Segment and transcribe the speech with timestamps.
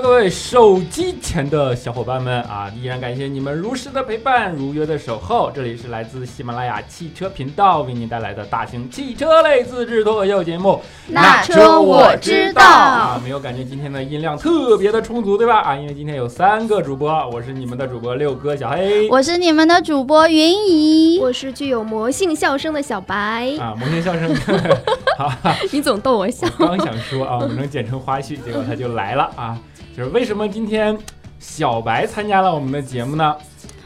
[0.00, 5.50] 各位手机前的小伙伴们啊，依然感谢你们如实的陪伴，如约的守候。
[5.52, 10.80] 这里是来自喜马拉雅汽车频道为您带来的大型汽车类自制脱口秀节目。
[11.08, 15.60] 那车我知道啊，没有感觉今天的音量特别的充足，对吧？
[15.62, 23.52] 啊，因为今天有三个主播，我是你们的主播六哥小黑，我是你们的主播云姨，我是具有魔性笑声的小白。
[23.58, 24.32] 啊，魔性笑声，
[25.18, 25.32] 好，
[25.72, 26.46] 你总逗我笑。
[26.60, 29.58] 我刚想说啊，我们能剪成花絮，结果他就来了啊。
[29.98, 30.96] 就是为什么今天
[31.40, 33.34] 小白参加了我们的节目呢？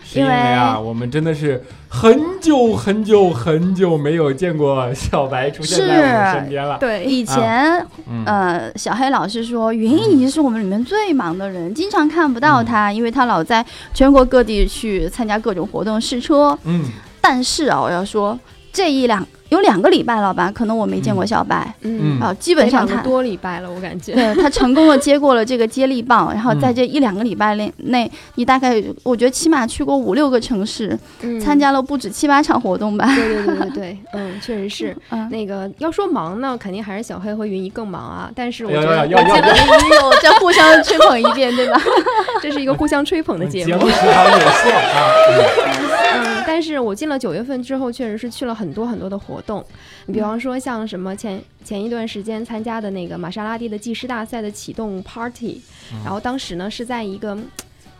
[0.04, 6.76] 是因为啊，我们真的是很久很久很久没有见过小白出现在我们身边了。
[6.78, 7.82] 对，以前
[8.26, 16.58] 呃，小黑老师说云姨是我们里面最忙的人，经常看不到他，因为他老在全国各地去参加各种活动试车。
[16.64, 16.84] 嗯，
[17.22, 18.38] 但是啊，我要说
[18.70, 19.26] 这一两。
[19.52, 20.50] 有两个礼拜了吧？
[20.52, 24.14] 可能我没见过小白，嗯啊，基本上他多礼拜了，我感觉。
[24.14, 30.98] 对他成功的接过了这个接力棒， 然后在这一两个礼拜内内，你大概我觉得起码去过五六个城市，
[31.40, 33.04] 参加了不止七八场活动吧。
[33.14, 34.96] 对对对对对， 嗯，确实是。
[35.30, 38.30] 那个要说忙呢，肯定还是小黑和云姨更忙啊。
[38.34, 41.78] 但是我觉得要要要要，再互相吹捧一遍，对吧？
[42.40, 43.70] 这是一个互相吹捧的节目。
[43.72, 45.91] 节目时长有限啊。
[46.12, 49.64] 嗯，但是我进了九月份之后，确实是去了很多很多的活动。
[50.06, 55.60] 你比方说像什么前前一段时间参加的那个玛莎拉蒂的技师大赛的启动 party，
[56.04, 57.36] 然后当时呢是在一个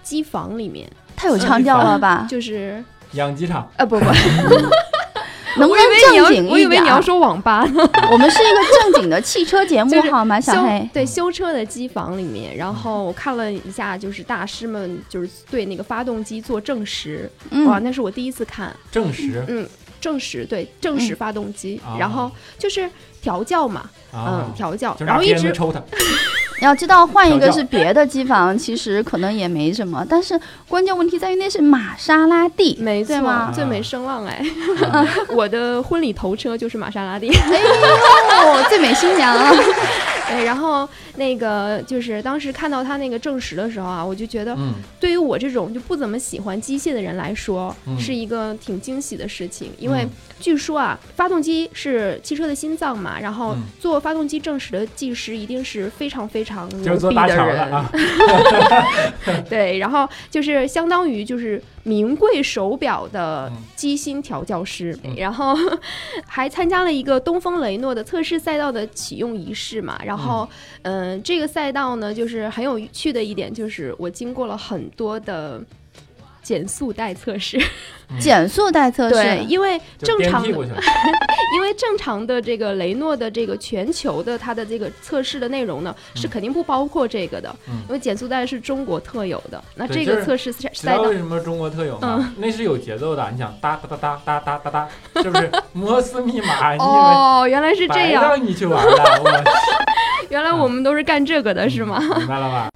[0.02, 2.26] 机房里面，太有腔调了吧？
[2.28, 3.70] 就是养鸡场？
[3.76, 4.04] 呃不不，
[5.58, 6.46] 能不能正经一点？
[6.46, 7.88] 我以为你要说网吧呢。
[8.10, 10.40] 我们是一个正经的汽车节目好吗？
[10.40, 17.30] 小黑对修车的机房里面，然后我看了一下，就是大师们就是对那个发动机做证实，
[17.66, 19.68] 哇，那是我第一次看证实，嗯。
[20.00, 22.90] 证实对证实发动机，然后就是
[23.22, 25.80] 调教嘛，嗯，调教，然后一直抽他。
[26.60, 30.04] 你 要知道，换一个是别的机房，其实可能也没什么。
[30.08, 30.38] 但是
[30.68, 33.50] 关键问题在于那是玛莎拉蒂，没错吗？
[33.54, 34.44] 最美声浪哎，
[35.30, 37.30] 我的婚礼头车就是玛莎拉蒂。
[37.30, 37.60] 哎
[38.44, 39.36] 呦，最美新娘。
[40.28, 44.56] 对， 然后那个就是当时看到他那个证实的时候啊，我就觉得，
[45.00, 49.72] 对于我这种就不怎么喜欢机械的人来说，是一个挺惊喜的事情。
[49.78, 50.06] 因为
[50.42, 56.68] 据说啊，发动机是汽车的心脏嘛，然后做发动机正时的技师一定是非常非常。
[56.80, 57.84] 牛逼的人，
[59.48, 65.56] 对，然后就是相当于就是名贵手表的机芯调教师，然后
[66.26, 70.48] 还参加了一个东风雷诺的测试赛道的启用仪式嘛，然后
[70.82, 75.62] 嗯，这个赛道呢，就是很有趣的一点，就是我经过了很多的。
[76.42, 77.60] 减速带测试，
[78.18, 80.44] 减速带测试，对，因为正常，
[81.54, 87.54] 因为正常的这个雷诺的这个全球的它的这个测试的内容呢，是肯定不包括这个的，
[87.86, 89.62] 因为减速带是中国特有的。
[89.76, 92.32] 那这个测试赛道为什么中国特有呢？
[92.36, 94.88] 那是有节奏的，你想哒哒哒哒哒哒哒，
[95.22, 96.76] 是不是 摩斯密码？
[96.78, 99.44] 哦，原来是这样，让你去玩了，
[100.28, 102.00] 原来我们都是干这个的，是吗？
[102.18, 102.68] 明白了吧？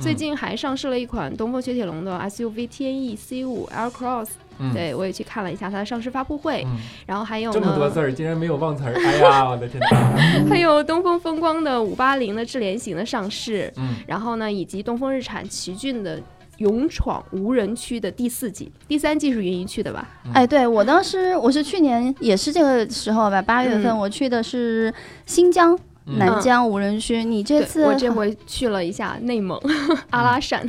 [0.00, 4.28] 最近还上市了一款东风雪铁龙的 SUV 天翼 C5 Air Cross，
[4.72, 6.66] 对我也去看了一下它的上市发布会，
[7.06, 10.46] 然后还有这么多字儿，竟然没有忘词儿，哎呀，我的天哪！
[10.48, 16.20] 还有东风风光的五八零的智联型的上市，嗯，然后呢，以及东风日产奇骏的
[16.58, 20.06] 勇闯无人区的第四季，第三季是云姨去的吧？
[20.32, 24.92] 哎，对我当时我是去年也是这个时候吧，八月份我去的是
[25.24, 25.78] 新疆。
[26.06, 29.60] 南疆无人区，你这次我这回去了一下内蒙
[30.10, 30.64] 阿拉善。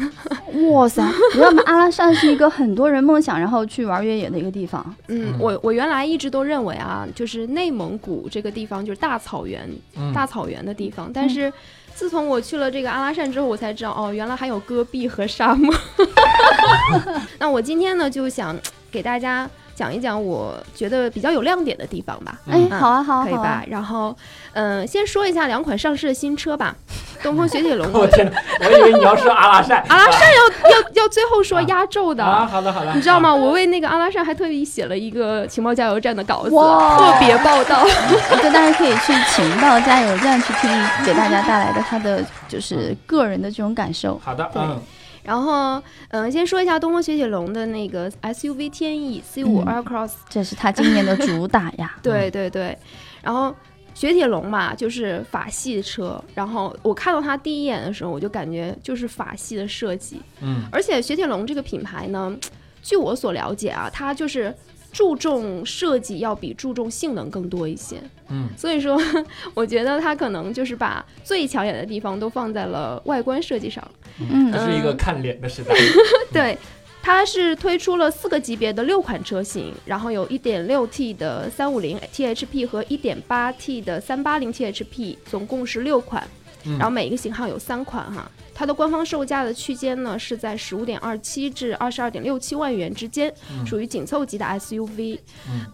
[0.72, 1.62] 哇塞，你知道吗？
[1.68, 4.96] 阿拉善是一个很多人梦想然后去玩越野的一个地方。
[5.08, 9.70] 嗯，我我原来一直都认为啊，就是内蒙古这个地方就是大草原，
[10.13, 11.12] 大草原的地方。
[11.13, 11.54] 但是
[11.94, 15.72] 自从我去了这个阿拉善之后，我才知道哦，原来还有戈壁和沙漠。
[17.38, 18.57] 那我今天呢，就想
[18.89, 19.48] 给大家。
[19.77, 22.35] 讲一讲我觉得比较有亮点的地方吧。
[22.50, 23.63] 哎，好啊，好，可以吧？
[23.68, 24.18] 然后，
[24.53, 26.75] 嗯，先说一下两款上市的新车吧。
[27.21, 27.88] 东风雪铁龙。
[27.94, 28.27] 我天，
[28.59, 29.83] 我以为你要说阿拉善。
[29.89, 32.24] 阿拉善要要要最后说压轴的。
[32.24, 32.91] 啊，好的好的。
[32.95, 33.31] 你知道吗？
[33.31, 37.85] 我为那个阿拉善还特意写了一个情报加油站的稿子，特别报道。
[38.41, 40.71] 就大家可以去情报加油站去听，
[41.06, 44.19] 给大家带来的他的就是个人的这种感受。
[44.24, 44.81] 好的，嗯。
[45.27, 51.94] 然后，嗯，先说一下东风雪铁龙的那个 SUV 天翼 C 五 Aircross，这是它今年的主打呀。
[52.01, 52.77] 对对对，
[53.21, 53.53] 然后
[53.94, 56.24] 雪铁龙嘛，就是法系车。
[56.33, 60.21] 然后我看到它第一眼的时候，我就感觉就是法系的设计。
[60.41, 62.33] 嗯，而且雪铁龙这个品牌呢，
[62.81, 64.56] 据我所了解啊，它就是
[64.92, 67.98] 注重设计要比注重性能更多一些。
[68.30, 69.00] 嗯，所以说，
[69.54, 73.86] 我觉得它可能就是把最抢眼的地方都放在了外观设计上。
[74.19, 75.74] 嗯，这是一个看脸的时代。
[76.31, 76.57] 对。
[77.00, 86.28] 它是推出了四个级别的六款车型，然后有 1.6T 的350 THP 和 1.8T 的380 THP，总共是六款，
[86.78, 88.30] 然后每一个型号有三款哈。
[88.60, 93.31] 它的官方售价的区间呢是在十五点二七至二十二点六七万元之间，
[93.68, 95.19] 属于紧凑级的 SUV。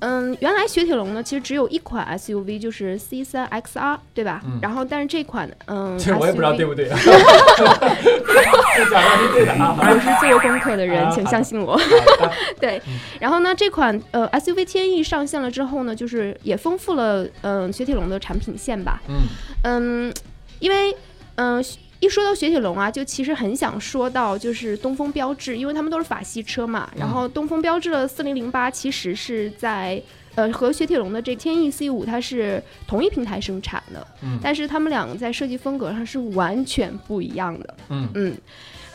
[0.01, 4.41] 嗯，原来雪铁龙呢其实只有一款 SUV，就是 C 三 XR，对吧？
[4.61, 6.89] 然后但是这款嗯， 其实我也不知道对不对。
[6.89, 6.95] 是
[9.31, 9.77] 对的啊。
[9.79, 11.79] 我是做功课的人，请相信我。
[12.59, 12.81] 对，
[13.17, 19.01] 然后呢，这款呃 SUV 天翼上线了之后呢，就是也丰富了嗯雪铁龙的产品线吧。
[19.07, 19.15] 嗯
[19.63, 20.13] 嗯，
[20.63, 20.95] 因为
[21.35, 21.63] 嗯。
[21.99, 26.91] 一说到雪铁龙啊，就其实很想说到就是东风标致，因为他们都是法系车嘛。
[26.97, 30.03] 然后东风标致的四零零八其实是在
[30.35, 38.37] 呃和雪铁龙的这天翼 C 五它是同一平台生产的，嗯，但是他们两个在设计风格上是完全不一样的，嗯嗯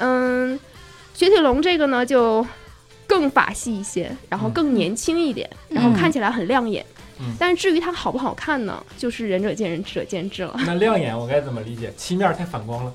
[0.01, 0.61] 嗯，
[1.15, 2.47] 雪铁龙这个呢就
[3.07, 6.85] 更法系一些，然后更年轻一点，然后看起来很亮眼。
[7.39, 10.55] 但是至于它好不好看呢，就是仁者见仁，智者见智了。
[10.67, 11.93] 那亮眼我该怎么理解？
[11.97, 12.93] 漆面太反光了。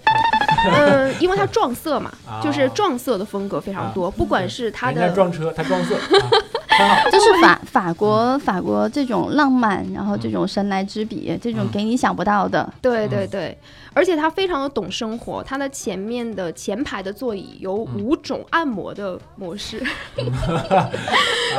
[0.75, 2.11] 嗯，因为它撞色嘛，
[2.41, 5.97] 就是撞色的风格非常多，不管是它的撞车，它撞色。
[7.11, 12.71] 就是法法国法国这种浪漫，然后这种神来之笔，这种给你想不到的。
[12.81, 13.57] 对对对，
[13.93, 19.81] 而且他非常的懂生活，他的前面的前排的座椅有五种按摩的模式。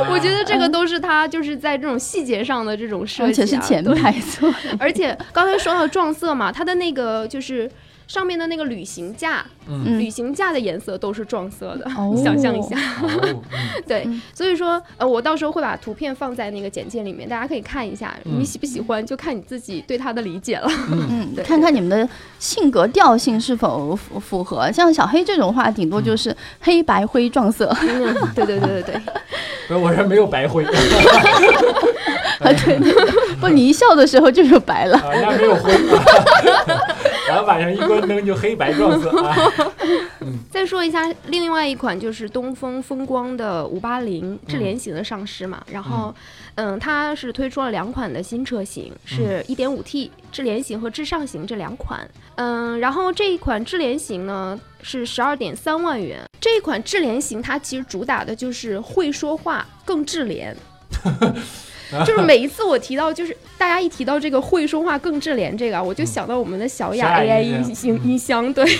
[0.09, 4.53] 我觉得这个都是他就是在这种细节上的这种设计，而且是前排座。
[4.79, 7.69] 而且刚才说到撞色嘛，它的那个就是。
[8.07, 9.45] 上面的那个旅行架，
[9.97, 12.75] 旅行架的颜色都是撞色的，你 想象一下。
[13.87, 18.15] 对，所以说，呃，我到时候会把图片放在那个简介里面，大家可以看一下。
[18.23, 20.69] 你喜不喜欢，就看你自己对它的理解了。
[20.91, 22.07] 嗯，看看你们的
[22.39, 24.71] 性格调性是否符符合。
[24.71, 27.75] 像小黑这种话，顶多就是黑白灰撞色。
[28.35, 29.01] 对对对对对。
[29.67, 30.63] 不是，我这没有白灰。
[30.63, 30.71] 啊，
[32.65, 32.77] 对，
[33.39, 34.97] 不，你一笑的时候就有白了。
[34.97, 35.73] 啊，那没有灰。
[37.29, 39.35] 然后晚上一关灯就黑白撞色啊！
[40.51, 46.13] 再说一下另外一款就是东风风光的五八零智联型的上市嘛，然后
[46.55, 52.07] 嗯，它是推出了两款的新车型，是一点五 T 智联型和智尚型这两款。
[52.35, 56.23] 嗯，然后这一款智联型呢是十二点三万元。
[56.39, 60.55] 这一款智联型它其实主打的就是会说话更智联。
[62.05, 68.65] 就是每一次我提到，就是大家一提到这个会说话更智联这个，我就想到我们的小雅 AI 音音音箱，对。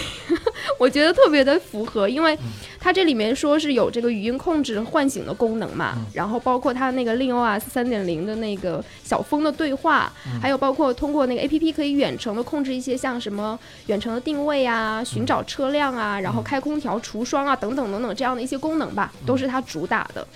[0.77, 2.37] 我觉得特别的符合，因为
[2.85, 20.27] 它这里面说是有这个语音控制唤醒的功能嘛，然后包括它那个令 OS 三点零的那个小风的对话，还有包括通过那个 APP 可以远程的控制一些像什么远程的定位啊、寻找车辆啊、然后开空调、除霜啊等等等等这样的一些功能吧，都是它主打的。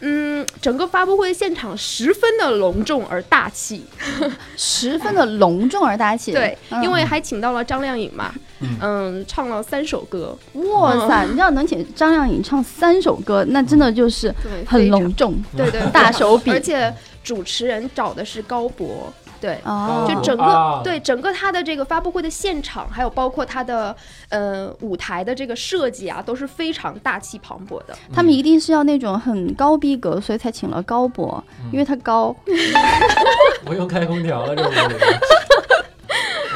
[0.00, 3.82] 嗯，整个发布会现场十分的隆重而大气，
[4.58, 6.32] 十分的隆重而大气。
[6.32, 8.34] 对，因为还请到了张靓颖嘛。
[8.80, 11.24] 嗯，唱了三首歌，哇塞！
[11.26, 14.34] 你知道能请张靓颖唱三首歌，那真的就是
[14.66, 16.50] 很隆重，对对，大手笔。
[16.50, 19.60] 而且主持人找的是高博，对，
[20.08, 23.94] 就整个对整个他的这个发布会的现场，还有包括他的
[24.30, 27.96] 呃舞台的这个设计啊，都是非常大气磅礴的。
[28.12, 32.34] 他们一定是要那种很高逼格，所以才请了高博，因为他高。
[33.64, 34.94] 不用开空调了，这屋里。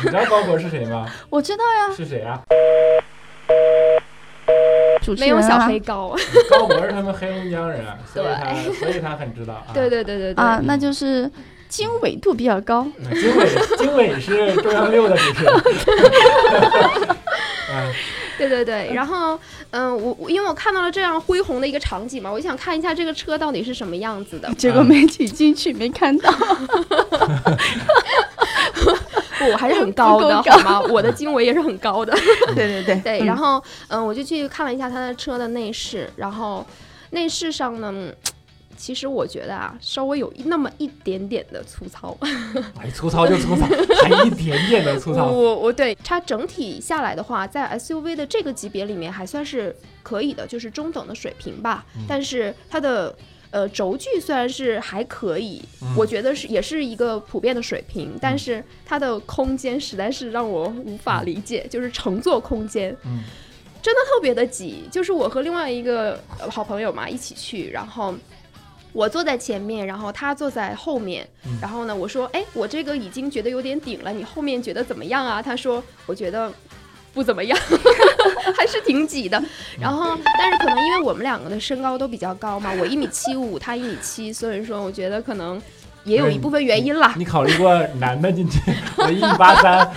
[0.03, 1.07] 你知道高博是谁吗？
[1.31, 1.95] 我知道呀。
[1.95, 2.41] 是谁啊？
[5.19, 6.15] 没有小黑高。
[6.51, 9.67] 高博是他们黑龙江人，所以他 所以他很知道。
[9.75, 10.45] 对对对对对。
[10.45, 11.29] 啊，那就是
[11.69, 12.87] 经纬度比较高。
[13.13, 15.53] 经纬 经纬是中央六的主持人。
[18.39, 19.39] 对对对，然后
[19.71, 24.53] 嗯，我因为我看到了这样恢宏的一个场景嘛，我就想看一下这个车到底是什么样子的。
[24.55, 26.33] 结果没挤进去，没看到。
[29.51, 30.81] 我还是很 高的，好吗？
[30.91, 32.13] 我的经纬也是很高的。
[32.55, 33.27] 对对对对。
[33.27, 36.67] 然后，嗯，我就去看了一下他的车的内饰，然后
[37.11, 37.93] 内饰上呢，
[38.77, 42.17] 其实我觉得啊，稍微有那么一点点的粗糙。
[42.81, 43.67] 哎，粗糙就粗糙，
[44.03, 45.27] 还一点点的粗糙。
[45.27, 51.85] 我我对它整体下来的话，在 SUV 的这个级别里面还算是可以的，就是中等的水平吧。
[52.09, 53.15] 但是它的。
[53.53, 55.63] 呃，轴距虽然是还可以，
[55.95, 62.97] 我觉得是也是一个普遍的水平，但是它的空间实在是让我无法理解，就是乘坐空间，
[63.83, 64.85] 真的特别的挤。
[64.91, 66.19] 就是我和另外一个
[66.51, 68.15] 好朋友嘛一起去，然后
[68.95, 71.29] 我坐在前面，然后他坐在后面，
[71.61, 75.43] 然后呢，我说，哎，我这个已经觉得有点顶了，你后面觉得怎么样啊？
[75.43, 76.51] 他说，我觉得
[77.13, 77.59] 不怎么样，
[78.57, 79.43] 还是挺挤的。
[79.81, 85.61] 然后，但是可能因为我们两个的身高都比较高嘛， 我一米七五，他一米七，所以说我觉得可能
[86.05, 87.15] 也有一部分原因啦。
[87.17, 88.59] 你考虑过男的进去？
[88.97, 89.91] 我一米八三，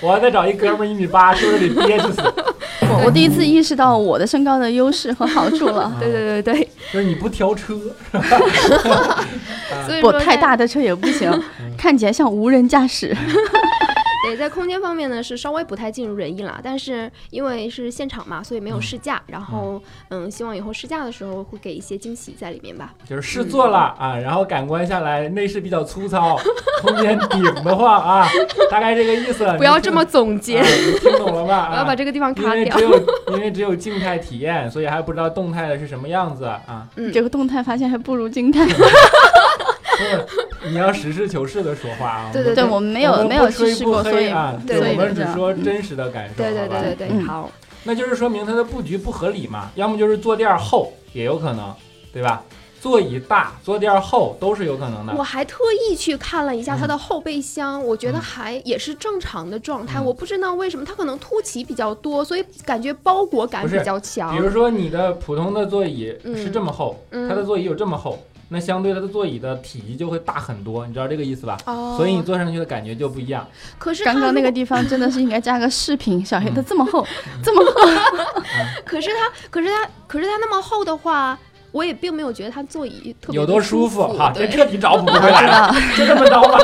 [0.00, 2.22] 我要再找一哥们一米八，是不是得憋死？
[3.04, 5.92] 我第一次意识到我的身高的优势和好处了。
[5.98, 7.76] 对对对对，就是你不挑车，
[10.00, 11.30] 不太大的车也不行，
[11.76, 13.16] 看起来像无人驾驶。
[14.24, 19.22] 对，在空间方面呢是稍微不太尽如人意了，但是因为是现场嘛，所以没有试驾。
[19.26, 22.94] 然后，嗯，希望以后试驾的时候会给一些惊喜在里面吧。
[23.08, 26.38] 就是试坐了啊，然后感官下来，内饰比较粗糙，
[26.80, 28.26] 空间顶的话啊，
[28.70, 29.44] 大概这个意思。
[29.58, 30.62] 不要这么总结，
[31.00, 31.68] 听懂了吧？
[31.72, 32.54] 我要把这个地方卡掉。
[32.54, 36.86] 因为只有因为只有静态体验，所以还不知道动态的是什么样子啊。
[36.96, 38.66] 嗯，这个动态发现还不如静态。
[40.66, 42.30] 你要实事求是的说话啊！
[42.32, 46.34] 对对对，我们没有没有试过，所以我们只说真实的感受。
[46.36, 47.50] 对对对对对，好。
[47.84, 49.70] 那就是说明它的布局不合理嘛？
[49.74, 51.74] 要么就是坐垫厚，也有可能，
[52.12, 52.42] 对吧？
[52.80, 55.14] 座椅大，坐垫厚都是有可能的。
[55.16, 59.98] 我还特意去看了一下它的后备箱，我觉得还也是正常的状态。
[59.98, 64.36] 我不知道为什么它可能凸起比较多，所以感觉包裹感比较强。
[64.36, 68.18] 比如说你的普通的座椅是这么厚，它的座椅有这么厚。
[68.48, 71.56] 那相对它的座椅的体积就会大很多，你知道这个意思吧？
[71.66, 71.94] 哦。
[71.96, 73.46] 所以你坐上去的感觉就不一样。
[73.78, 77.06] 可是刚刚那个地方真的是应该加个视频，小黑它这么厚，
[77.42, 77.72] 这么厚。
[78.84, 81.38] 可是它，可是它，可是它那么厚的话，
[81.72, 84.32] 我也并没有觉得它座椅特别有多舒服哈。
[84.34, 86.58] 这彻底找补不 回来了，就这么着吧。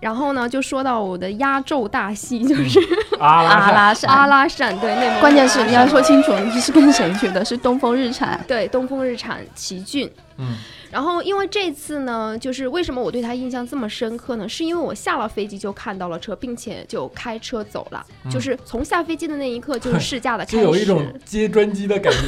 [0.00, 2.78] 然后呢，就说到我的压轴大戏，就是
[3.18, 4.10] 阿拉善。
[4.10, 7.44] 阿拉善，对，那关键是你要说清楚，你是跟谁去的？
[7.44, 8.42] 是东风日产。
[8.46, 10.10] 对，东风日产奇骏。
[10.38, 10.56] 嗯。
[10.88, 14.48] 然后，因为这次呢，就是为什么我对他印象这么深刻呢？
[14.48, 18.04] 是因为我下了飞机就看到了车，并且就开车走了。
[18.30, 22.18] 就是从下飞机的那一刻就是 试驾的开始，就有一种接专机的感觉。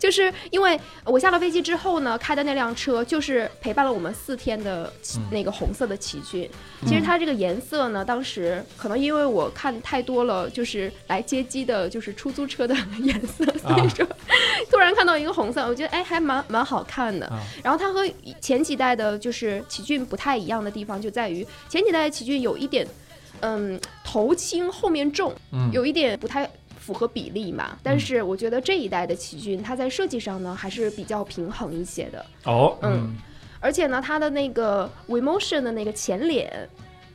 [0.00, 4.90] 就是因为我下了飞机之后呢，开的那辆车就是陪伴了我们四天的
[5.30, 6.50] 那个红色的奇骏。
[6.86, 14.06] 其实它这个颜色呢，当时可能因为我看太多了，就是来接机的，就是出租车的颜色，所以说
[14.70, 17.30] 突然看到一个红色，我觉得哎，还蛮蛮好看的。
[17.62, 18.02] 然后它和
[18.40, 22.88] 前几代的就是奇骏不太一样的地方就在于，前几代的奇骏有一点，
[23.40, 25.34] 嗯，头轻后面重，
[25.70, 26.50] 有一点不太。
[26.80, 27.78] 符合比例嘛？
[27.82, 32.26] 但是我觉得这一代的奇骏，它在设计上呢还是比较平衡一些的。
[32.44, 33.14] 哦，嗯，
[33.60, 36.68] 而且呢，它的那个 Wemotion 的那个前脸。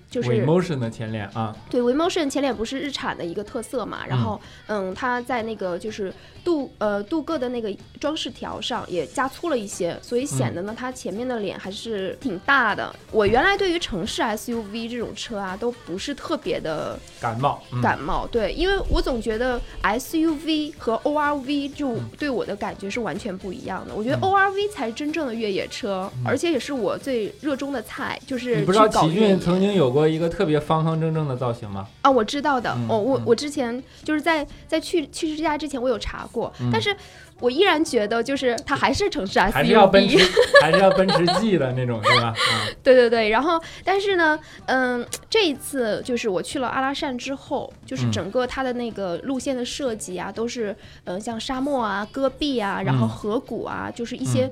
[0.09, 4.05] 就是 Wemotion 的前脸啊，对，Wemotion 前脸不是日产的一个特色嘛？
[4.07, 12.95] 然后，嗯，它在那个就是镀呃镀铬的那个装饰条上也加粗了一些，所以显得呢它前面的脸还是挺大的。
[13.11, 23.93] 我原来对于城市 SUV 这种车啊都不是特别的感冒，感冒，对，因为我总觉得 SUV 和 ORV 就对我的感觉是完全不一样的。
[23.93, 29.94] 我觉得 ORV 才是真正的越野车，而且也是我最热衷的菜，就是你不知道奇骏曾经有。
[29.95, 31.87] 过一个特别方方正正的造型吗？
[32.01, 32.69] 啊，我知道的。
[32.87, 36.95] 哦，我我之前就是在在去去之家之前，我有查过，但是
[37.39, 40.17] 我依然觉得就是它还是城市 SUV，还是要奔驰，
[40.61, 42.33] 还是要奔驰 G 的那种，是吧？
[42.83, 43.29] 对对对。
[43.29, 44.37] 然后，但是呢，
[44.67, 50.75] 嗯，这一次就是我去了阿拉善之后，就是整个它的那个路线的设计啊，都是
[51.05, 54.51] 嗯，像沙漠啊、戈壁啊，然后河谷啊，就是一些。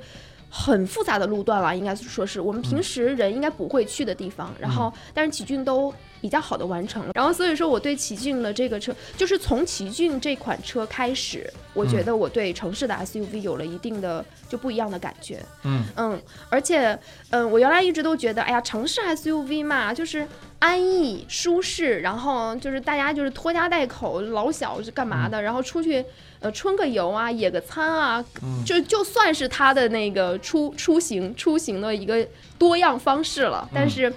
[0.56, 4.54] 很复杂的路段了，应该说是我们平时人应该不会去的地方。
[4.60, 5.92] 然后，但是启骏都
[6.24, 7.12] 比较好的完成了。
[7.14, 15.44] 然后，所以说我对奇骏的这个车，就是从奇骏这款车开始，我觉得我对城市的 SUV 有了一定的就不一样的感觉。
[15.66, 16.98] 嗯嗯，而且
[17.32, 20.26] 嗯，我原来一直都觉得，哎呀，城市 SUV 嘛，就是
[20.60, 26.06] 安逸舒适，然后就是大家就是拖家带口，老小是干嘛的，然后出去。
[26.40, 28.22] 呃，春个游啊，野个餐啊，
[28.66, 32.28] 就就算是他的那个出出行出行的一个
[32.58, 33.66] 多样方式了。
[33.74, 34.14] 但是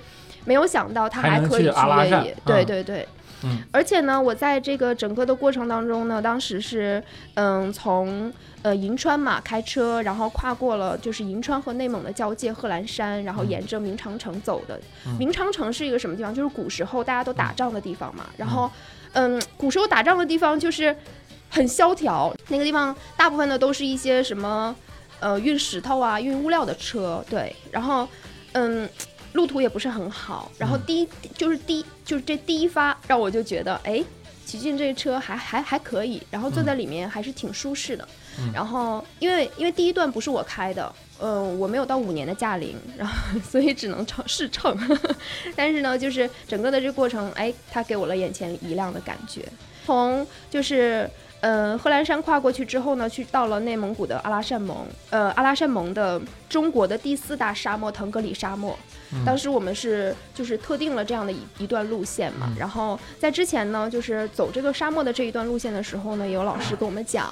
[0.47, 3.07] 没有想到他还可以去越野，对对对。
[3.43, 3.59] 嗯。
[3.71, 7.03] 而且呢，我在这个整个的过程当中呢，当时是
[7.35, 14.81] 嗯从呃银川嘛开车，然后跨过了就是银川和内蒙的交界贺兰山，然后沿着明长城走的。
[15.19, 16.35] 明长城是一个什么地方？
[16.35, 18.25] 就是古时候大家都打仗的地方嘛。
[18.39, 18.71] 然后
[19.13, 20.97] 嗯，古时候打仗的地方就是。
[21.49, 24.75] 很萧条，那个地方大部分的都是一些什么，
[25.21, 27.55] 呃，运石头啊、运物料的车，对。
[27.71, 28.07] 然后，
[28.53, 28.87] 嗯，
[29.37, 30.51] 路途也不是很好。
[30.59, 34.03] 然后第一就是第就是这第一发让我就觉得，哎，
[34.45, 38.09] 奇骏这车还还还可以，然后坐在里面还是挺舒适的。
[38.53, 44.77] 然后因为因为第一段不是我开的，嗯，我没有到五年的驾龄，然后所以只能乘试乘。
[45.57, 49.43] 但是呢，就是整个的这个过程，哎，它给我了眼前一亮的感觉。
[49.87, 51.09] 从就是
[51.41, 58.77] 呃贺兰山跨过去之后呢，去到了内蒙古的阿拉善盟，呃阿拉善盟的中国的第四大沙漠腾格里沙漠。
[59.25, 67.31] 当时我们是就是特定了这样的一一段路线嘛，然后在之前呢，就是走这个沙漠的这一段路线的时候呢，有老师跟我们讲，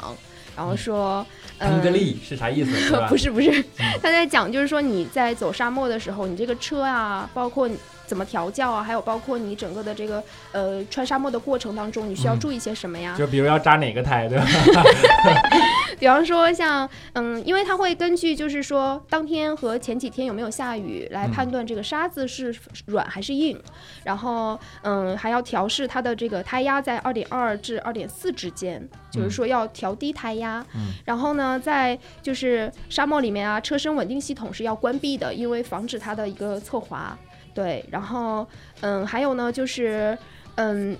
[0.56, 1.26] 然后说，
[1.58, 2.70] 腾格里是啥意思？
[3.10, 3.64] 不是不是，
[4.00, 7.68] 他在讲就是说你在走沙漠的时候，你这个车啊，包括。
[8.06, 8.82] 怎么调教啊？
[8.82, 13.14] 还有包括你整个的这个呃穿沙漠的过程当中，你需要注意些什么呀？
[13.18, 14.44] 就比如要扎哪个胎，对吧？
[15.98, 22.54] 比方说像嗯，因为它会根据就是说当天和前几天有没有下雨来判断这个沙子是
[22.86, 23.58] 软还是硬，
[24.02, 30.64] 然后嗯还要调试它的这个胎压在二点二至二点四之间，就是说要调低胎压。
[30.74, 30.92] 嗯。
[31.04, 37.16] 然后呢，在就是沙漠里面啊，车身稳定系统是要关闭的，因为防止它的一个侧滑。
[37.54, 38.46] 对，然后，
[38.80, 40.18] 嗯，还有呢，就是，
[40.56, 40.96] 嗯，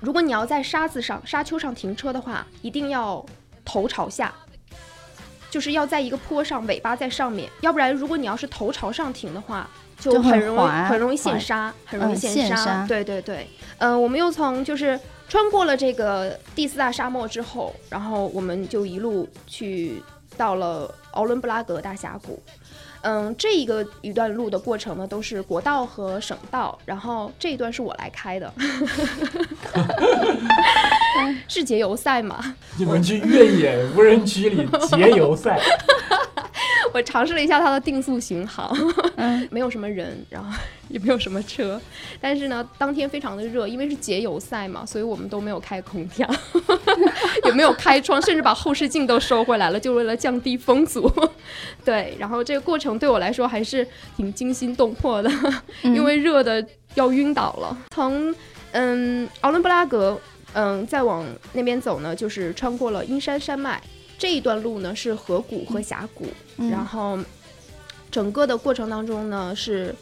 [0.00, 3.24] 如果你要在沙子上、沙丘上停车的话，一定要
[3.64, 4.32] 头朝下，
[5.50, 12.86] 就是要在一个坡上，尾巴在上面，要不然，如果你要是头朝上停的话，就很容易很容易陷沙，很容易陷沙。
[12.86, 13.48] 对对对，
[13.78, 20.02] 嗯，我们又从就是穿过了这个第四大沙漠之后，然后我们就一路去
[20.36, 22.42] 到了奥伦布拉格大峡谷。
[23.08, 28.52] 嗯，这一个一段路的过程呢，都是国道和省道，然后这一段是我来开的，
[31.46, 32.56] 是节油赛吗？
[32.76, 35.60] 你们去越野无人区里节油赛？
[36.96, 38.74] 我尝试了一下它的定速巡航，
[39.52, 40.50] 没有什么人，然后
[40.88, 41.78] 也没有什么车，
[42.18, 46.26] 但是呢，当天非常的热，因为是节油赛嘛，所以我们都没有开空调，
[47.44, 51.12] 也没有开窗，甚至把后视镜都收回来了，就为了降低风阻。
[51.84, 55.30] 对，然后这个过程对我来说还是挺惊心动魄的，
[55.82, 57.76] 因为热的要晕倒了。
[57.90, 58.34] 从
[58.72, 60.18] 嗯奥伦布拉格
[60.54, 63.78] 嗯再往那边走呢，就是穿过了阴山山脉。
[64.18, 66.26] 这一段路呢是河谷和峡谷，
[66.70, 67.18] 然后
[68.10, 69.94] 整个的过程当中呢是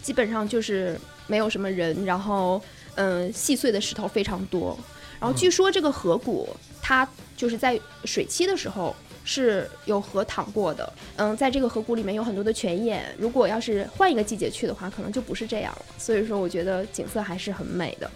[0.00, 2.62] 基本上就是没有什么人，然后
[2.94, 4.78] 嗯细碎的石头非常多，
[5.20, 6.48] 然后据说这个河谷
[6.80, 8.94] 它就是在水期的时候
[9.30, 18.10] 是有河淌过的，嗯，在这个河谷里面有很多的泉眼，如果要是换一个季节去的话，可能就不是这样了，所以说我觉得景色还是很美的。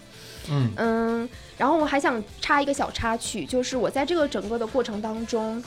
[0.49, 5.63] 嗯嗯，然后我还想插一个小插曲，就是我在这个整个的过程当中，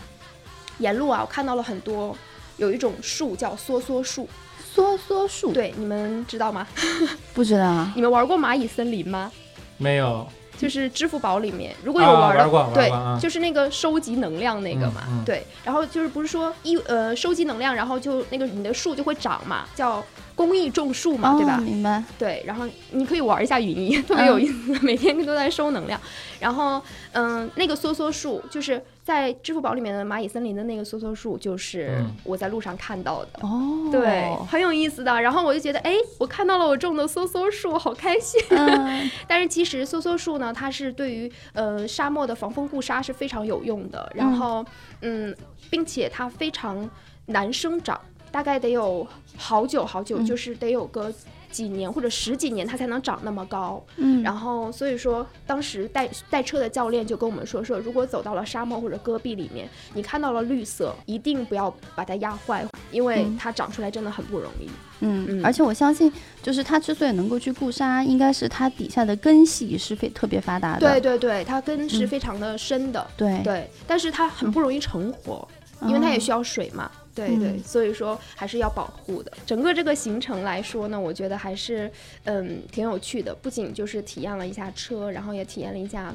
[0.79, 2.19] 沿路啊，我看到了很多，
[2.57, 4.29] 有一种树叫梭梭树，
[4.75, 6.67] 梭梭树，对，你们知道吗？
[7.33, 7.87] 不知道。
[7.95, 9.31] 你们玩过蚂蚁森林吗？
[9.77, 10.27] 没有。
[10.59, 15.47] 就是支付宝里面如果有玩的，对，就是那个收集能量那个嘛，对。
[15.65, 20.05] 然后就是不是说一呃收集能量，然后就那个你的树就会长嘛，叫。
[20.37, 21.57] 公益种树嘛，对吧？
[21.59, 22.05] 明白。
[22.19, 25.99] 对，然后你可以玩一下云翼， 特别有意思，每天都在收能量。
[26.39, 26.81] 然后，
[27.13, 33.31] 嗯，那个梭梭树就是在支付宝里面的蚂蚁森林的那个梭梭树，就是我在路上看到的。
[33.41, 35.19] 哦，对，很有意思的。
[35.23, 38.39] 然后我就觉得，哎，我看到了我种的梭梭树，好开心。
[39.27, 44.13] 但是其实梭梭树呢，它是对于呃沙漠的防风固沙是非常有用的。
[44.15, 44.63] 然后，
[45.01, 45.35] 嗯，
[45.71, 46.89] 并且它非常
[47.25, 47.99] 难生长。
[48.31, 51.13] 大概得有好久好久，就是得有个
[51.51, 53.83] 几年或者十几年，它才能长那么高。
[53.97, 64.69] 嗯，然后所以说，当时带带车的教练就跟我们说说，如果走到了沙漠或者戈壁里面，你看到了绿色，一定不要把它压坏，因为它长出来真的很不容易。
[65.01, 66.13] 嗯，而且我相信，
[66.43, 70.81] 就是它之所以能够去固沙，应该是它底下的根系是非特别发达的。
[70.81, 73.07] 对对对，它根是非常的深的。
[73.17, 75.47] 对对，但是它很不容易成活，
[75.83, 76.91] 因为它也需要水嘛。
[77.17, 79.33] 对对，所以说还是要保护的。
[79.45, 81.91] 整个这个行程来说呢，我觉得还是
[82.25, 83.35] 嗯挺有趣的。
[83.35, 86.15] 不仅就是体验了一下车，然后也体验了一下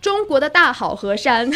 [0.00, 1.50] 中国的大好河山。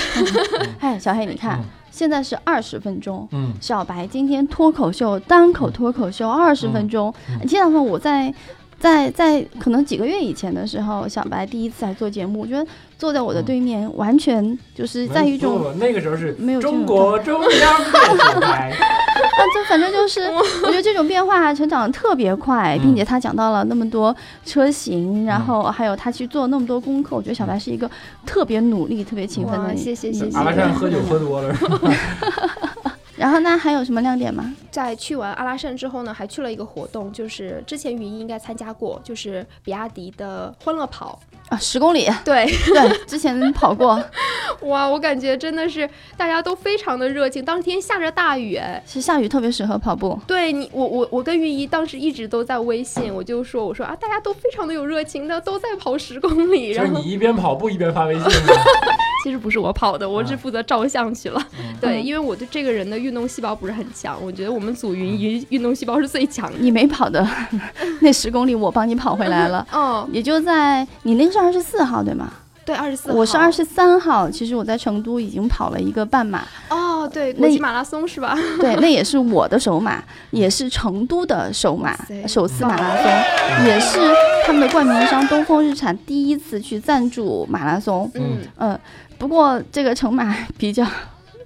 [0.78, 3.28] 哎，小黑，你看，现在是二十分钟。
[3.32, 7.12] 嗯，小白今天脱口秀单口脱口秀二十分钟。
[7.48, 8.32] 前两天我在。
[8.78, 12.64] 在在可能几个月以前的时候，小白第一次来做节目，我觉得
[12.98, 20.20] 坐在我的对面，完全就是在一种那个时候是没有中国中央电台， 啊，就反正就是
[20.62, 27.90] 我觉得这种变化成长特别快，并且他讲到了那么多车型，然后还有他去做那么多功课，我觉得小白是一个
[28.26, 29.74] 特别努力、特别勤奋的。
[29.74, 30.36] 谢谢谢谢。
[30.36, 31.54] 阿拉善喝酒喝多了。
[33.16, 34.54] 然后那还有什么亮点吗？
[34.70, 41.18] 在去完阿拉善之后呢，还去了一个活动，就是之前云应该参加过，就是比亚迪的欢乐跑。
[41.48, 44.02] 啊，十公里，对 对，之前跑过。
[44.62, 47.44] 哇，我感觉真的是大家都非常的热情。
[47.44, 50.18] 当天下着大雨，其实下雨特别适合跑步。
[50.26, 56.70] 对你，我我我跟云姨当时一直都在微信，我就说我说啊，大家都非常的有热情的，都在跑十公里。
[56.70, 58.24] 然后你一边跑步一边发微信。
[59.24, 61.44] 其实不是我跑的，我只负责照相去了。
[61.80, 66.56] 对，因为我对这个人的运动细胞不是很强，我觉得我们组云姨运动细胞是最强的。
[66.60, 67.26] 你没跑的
[68.00, 69.66] 那十公里，我帮你跑回来了。
[69.72, 72.32] 哦，也就在你那个是二十四号对吗？
[72.64, 73.14] 对，二十四号。
[73.16, 74.28] 我是二十三号。
[74.30, 76.42] 其实我在成都已经跑了一个半马。
[76.70, 78.36] 哦，对，国际马拉松是吧？
[78.58, 81.96] 对， 那也是我的首马，也是成都的首马，
[82.26, 83.98] 首次马拉松，也是
[84.46, 88.10] 他们的冠名商东风日产第一次去赞助马拉松。
[88.14, 88.80] 嗯嗯，
[89.18, 90.84] 不过这个成马 比较。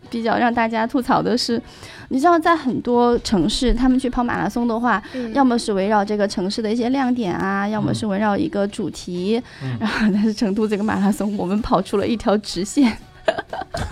[0.09, 1.62] 比较让大家吐槽的是，
[2.12, 5.00] 你知道，在很多城市，他们去跑马拉松的话，
[5.32, 9.40] 要么是围绕这个城市的一些亮点啊，要么是围绕一个主题。
[9.78, 12.98] 然后，但是成都这个马拉松，我们跑出了一条直线。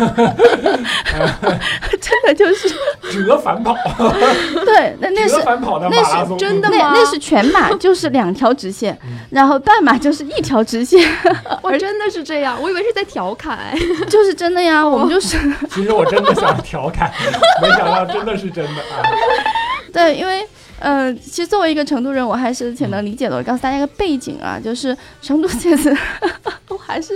[2.01, 2.69] 真的就是
[3.27, 3.75] 折返跑，
[4.65, 5.37] 对，那那是
[5.91, 6.93] 那是真的吗？
[6.95, 8.97] 那是全马，就是两条直线，
[9.31, 11.09] 然后半马就是一条直线。
[11.63, 13.59] 我真的是这样，我以为是在调侃，
[14.09, 14.87] 就是真的呀。
[14.87, 15.37] 我们就是，
[15.71, 17.13] 其实我真的想调侃，
[17.61, 19.03] 没想到真的是真的啊。
[19.93, 20.47] 对，因为。
[20.81, 23.37] 嗯，其实作为一个成都人，我还是挺能理解的。
[23.37, 25.95] 我告诉大家一个背景啊，就是成都这次，
[26.69, 27.13] 我还是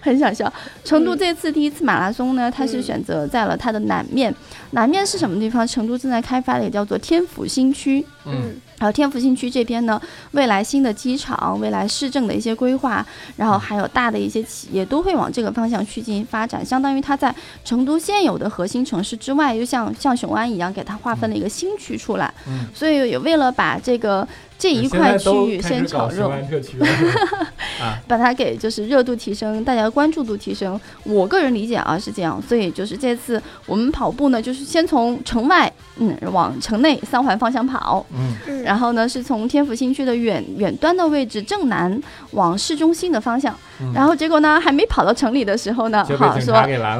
[0.00, 0.52] 很想笑。
[0.84, 4.34] 成都这次第一次马拉松呢，它是选择在了它的南面。
[4.72, 5.66] 南面是什么地方？
[5.66, 8.04] 成都正在开发的，也叫做天府新区。
[8.24, 8.60] 嗯。
[8.78, 9.98] 然后天府新区这边呢，
[10.32, 16.62] 未来新的机场、未来市政的一些规划，然后还有大的一些企业都会往这个方向去进行发展。
[16.62, 22.30] 相当于它在成都现有的核心城市之外，又像像雄安一样，给它划分了一个新区出来。
[22.46, 24.26] 嗯，所以也为了把这个。
[24.58, 26.30] 这一块区域先炒热，
[28.08, 30.80] 把它给就是热度提升，大家关注度提升。
[31.04, 42.00] 我个人理解啊是这样，所以就是这次我们跑步呢，就是先从城外嗯往城内三环方向跑，嗯，然后呢是从天府新区的远远端的位置正南
[42.32, 43.54] 往市中心的方向，
[43.94, 46.54] 然后结果呢还没跑到城里的时候呢，好说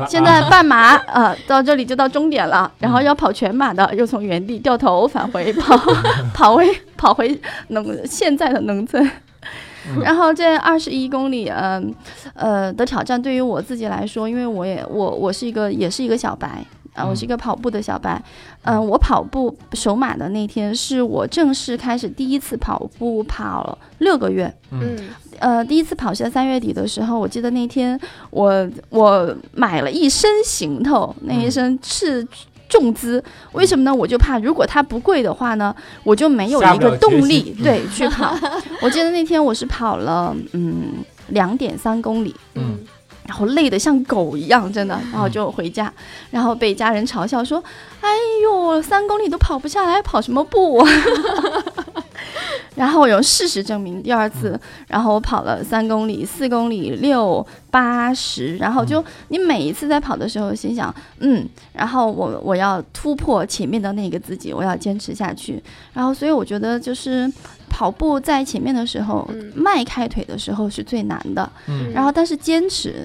[0.08, 5.76] 现在半马呃到这里就到终点了，然后要跑全马的又从原地掉头返回跑
[6.34, 6.66] 跑回
[6.98, 7.40] 跑回。
[7.68, 9.10] 农现在的农村，
[10.02, 11.94] 然后这二十一公里，嗯，
[12.34, 18.22] 呃的挑战对于我自己来说，因为我也我我是一个也是一个小白啊，我是一个跑步的小白，
[18.62, 24.96] 嗯，我跑步首马的那天是我正式开始第一次跑步，跑了六个月，嗯，
[25.38, 27.98] 呃，第一次跑是在三月底的时候，我记得那天
[28.30, 32.26] 我我买了一身行头，那一身是。
[32.68, 33.94] 重资，为什么呢？
[33.94, 35.74] 我就怕如果它不贵的话呢，
[36.04, 38.36] 我就没有一个动力 对去跑。
[38.82, 42.78] 我记得那天我是跑了嗯两点三公里，嗯，
[43.26, 45.92] 然后累得像狗一样，真的，然后就回家，
[46.30, 47.62] 然后被家人嘲笑说
[48.00, 48.08] ：“哎
[48.42, 50.86] 呦，三公里都跑不下来，跑什么步？”
[52.76, 65.60] 然后我用事实证明，第二次，然后我跑了三公里、四公里、六、八十，然后就你每一次在跑的时候，心想，嗯，然后我我要突破前面的那个自己，我要坚持下去。
[65.92, 67.28] 然后所以我觉得就是
[67.68, 71.50] 跑步在前面的时候，迈开腿的时候是最难的，
[71.92, 73.04] 然后但是坚持，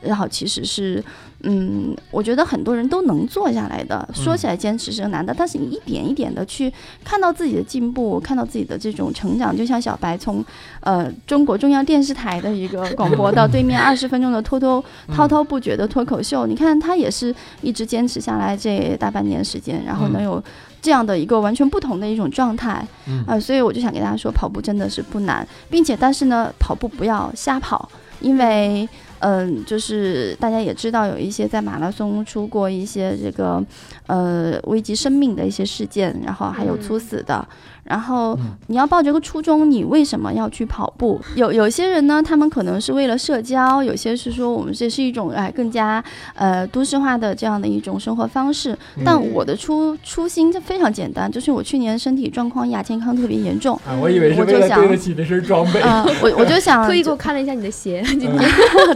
[0.00, 1.02] 然后其实是。
[1.44, 4.08] 嗯，我觉得很多人都能做下来的。
[4.14, 10.44] 说起来坚持是难的，但是你一点一点的去看到自己的进步，看到自己的这种成长，就像小白从
[10.80, 20.40] 呃中国中央电视台的一个广播到对面 二十分钟的滔滔滔滔不绝的脱口秀，你看他也是一直坚持下来这大半年时间，然后能有
[20.80, 22.86] 这样的一个完全不同的一种状态。
[23.26, 27.88] 啊，所以我就想给大家说，跑步真的是不难，并且但是呢，跑步不要瞎跑，
[28.20, 28.88] 因为。
[29.22, 33.64] 嗯，就是大家也知道，有一些在马拉松出过一些这个，
[34.08, 37.46] 呃，危及生命的一些事件，然后还有猝死的。
[37.84, 41.20] 然后你要抱着个初衷，你为什么要去跑步？
[41.34, 46.02] 有有些人呢，他们可能是为了社交，有些是说我们这是一种哎更加
[46.34, 48.76] 呃都市化的这样的一种生活方式。
[49.04, 55.80] 但我的初初心就非常简单，就是我去年身体状况亚健康特别严重，啊我以为是为了对得起那身装备。
[55.80, 58.38] 啊，我我就想 特意给我看了一下你的鞋， 今天。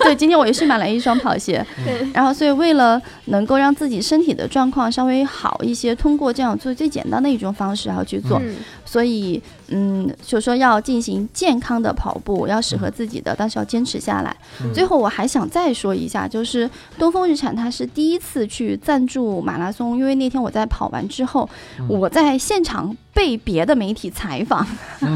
[0.01, 8.41] 对，今天我也是买了一双跑鞋，对，然后所以为了能够让自己身体的状况稍微好一些，通过这样做最简单的一种方式，然后去做。
[8.87, 14.37] 所以嗯，就说要进行健康的跑步，要适合自己的，但是要坚持下来。
[14.73, 21.49] 最后我还想再说一下，就是东风日产它是第一次去赞助马拉松，因为那天我在跑完之后，
[21.89, 22.97] 我在现场。
[23.17, 24.63] 被别的媒体采访，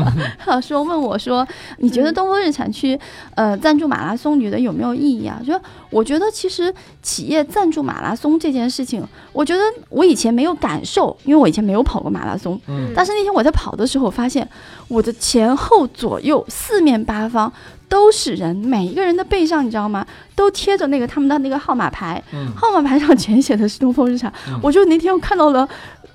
[0.63, 1.47] 说问我说
[1.81, 2.99] ：“你觉得东风日产去
[3.35, 5.53] 呃赞助马拉松，觉得有没有意义啊？”就
[5.91, 9.61] 我觉得其实企业赞助马拉松这件事情，我觉得
[9.91, 12.59] 我以前没有感受，因为我以前没有跑过马拉松。
[12.69, 12.91] 嗯。
[12.97, 14.40] 但是那天我在跑的时候，发现
[14.89, 17.53] 我的前后左右四面八方
[17.89, 20.07] 都是人，每一个人的背上你知道吗？
[20.35, 22.23] 都贴着那个他们的那个号码牌，
[22.55, 24.33] 号码牌上全写的是东风日产。
[24.63, 25.69] 我就那天我看到了。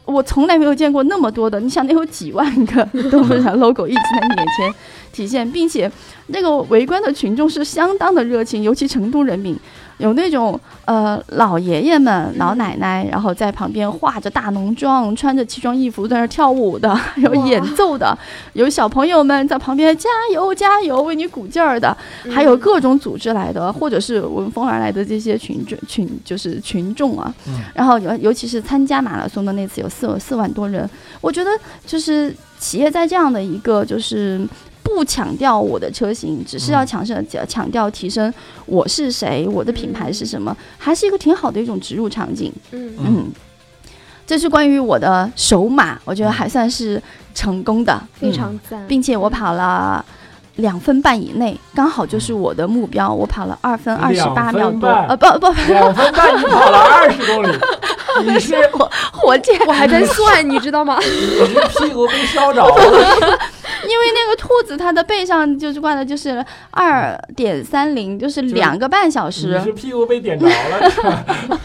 [0.05, 4.73] 我从来没有见过那么多的，你想，那有几万个 东风日产 logo 一直在你眼前
[5.11, 5.91] 体现，并且
[6.27, 9.57] 那个围观的群众是相当的热情，尤其成都人民。
[9.97, 18.17] 有那种呃老爷爷们、老奶奶，然后在旁边化着大浓妆，穿着奇装异服在那跳舞的， 有演奏的，
[18.53, 21.95] 有小朋友们在旁边加油加油为你鼓劲儿的，
[22.29, 27.33] 还有各种组织来的，或者是闻风而来的这些群众群就是群众啊。
[27.73, 30.89] 然后尤尤其是参加马拉松的那次有四四万多人，
[31.21, 31.49] 我觉得
[31.85, 34.47] 就是企业在这样的一个就是。
[34.95, 38.33] 不强调我的车型，只是要强调强调提升
[38.65, 42.51] 我是谁，我的品牌是什么，还是一个挺好的一种植入场景。
[42.71, 42.95] 嗯。
[42.99, 43.31] 嗯，
[44.25, 47.01] 这是关于我的首马，我觉得还算是
[47.33, 50.03] 成功的，非常赞，并且我跑了
[50.55, 57.49] 两分半以内，刚好就是我的目标，我跑了二分二十八秒多，呃不不，两分半你跑了二十公里，
[58.25, 60.97] 你是火火箭，我还在算，你知道吗？
[61.01, 63.39] 你是屁股被烧着了。
[63.87, 69.57] 因为那个兔子，它的背上就是挂的，就是二点三零，就是两个半小时。
[69.57, 70.89] 你是屁股被点着了，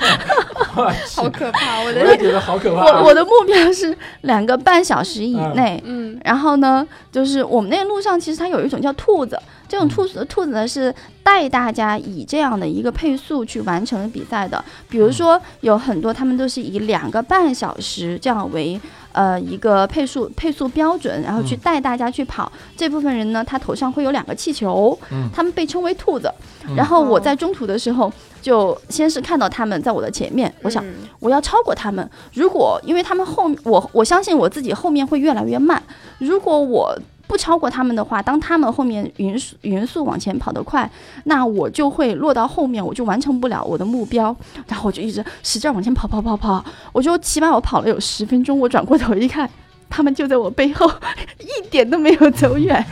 [1.15, 1.83] 好可怕！
[1.83, 2.85] 我的，我也觉得好可怕。
[2.85, 5.83] 我我的目标是两个半小时以内。
[5.85, 14.65] 嗯，然后呢，就是我们那个路上，其实它有一种叫兔子，这种兔子兔子呢是带大家以这样的一个配速去完成比赛的。
[14.89, 18.81] 比如说，有很多他们都是以两个半小时这样为。
[19.13, 22.51] 呃，一个配速配速标准，然后去带大家去跑。
[22.77, 24.99] 这部分人呢，他头上会有两个气球，
[25.33, 26.33] 他们被称为兔子。
[26.77, 30.85] 然后我在中途的时候，就先是看到他们在我的前面，我想
[31.19, 32.09] 我要超过他们。
[32.35, 35.83] 如果因为他们后，我我相信我自己后面会越来越慢。
[36.19, 36.97] 如果我
[37.31, 40.91] 不超过他们的话，当他们后面匀速匀速往前跑得快，
[41.27, 44.35] 那我就会落到后面，我就完成不了我的目标。
[44.67, 48.59] 然后我就一直使劲往前跑跑跑跑，我就起码我跑了有十分钟。
[48.59, 49.49] 我转过头一看，
[49.89, 50.91] 他们就在我背后，
[51.39, 52.85] 一点都没有走远。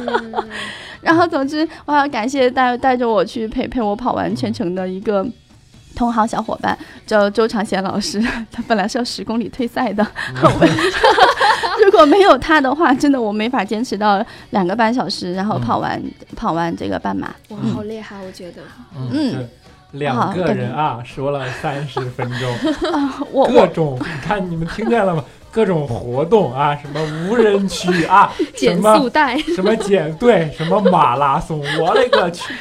[1.00, 5.26] 然后总之，我要感谢带带着我去陪陪我跑完全程的一个。
[5.96, 8.20] 同行小伙伴叫周长贤老师，
[8.52, 10.06] 他本来是要十公里退赛的，
[11.84, 16.00] 如果没有他的话，真的我没法坚持到两个半小时，然后跑完
[16.36, 17.34] 跑完这个半马。
[17.48, 18.62] 哇，好厉害，我觉得。
[19.10, 19.48] 嗯，
[19.92, 22.54] 两个人啊，说了三十分钟，
[23.52, 25.24] 各种，你看你们听见了吗？
[25.56, 32.52] 各种活动啊，什么无人区啊， 减速带， 什么减对，什么马拉松，我勒个去，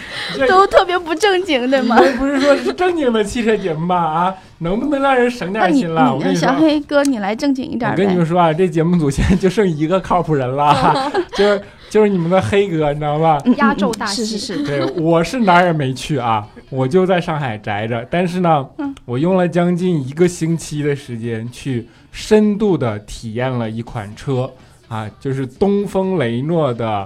[0.48, 1.98] 都特别不正经的吗？
[2.18, 3.98] 不是说是正经的汽车节目吗？
[3.98, 6.16] 啊，能不能让人省点心了？
[6.16, 7.92] 我跟你说，小黑哥，你来正经一点。
[7.92, 13.38] 我跟你们说啊，这节目组现在就剩一个靠谱人了， 就是就是你们的黑哥，你知道吧？
[13.58, 14.64] 压轴大戏是是是。
[14.64, 18.08] 对，我是哪儿也没去啊，我就在上海宅着。
[18.10, 18.66] 但是呢，
[19.04, 21.90] 我用了将近一个星期的时间去。
[22.16, 24.50] 深度的体验了一款车
[24.88, 27.06] 啊，就是东风雷诺的，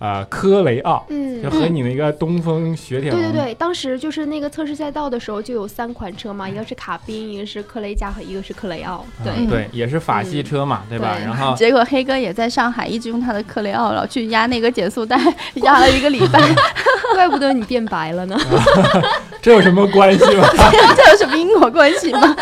[0.00, 9.46] 呃，科雷傲，嗯，就和你那个东风雪铁龙，对对对，当时就是那个测试赛道的时候就有三款车嘛，一个是卡宾，一个是科雷嘉和一个是科雷傲，对。
[9.46, 11.16] 对，也是法系车嘛，对吧？
[11.24, 15.16] 然后结果黑哥也在上海一直用他的科雷傲，然后去压那个减速带，
[15.62, 16.40] 压了一个礼拜，
[17.14, 18.36] 怪不得你变白了呢，
[19.40, 20.48] 这有什么关系吗？
[20.96, 22.36] 这有什么因果关系吗？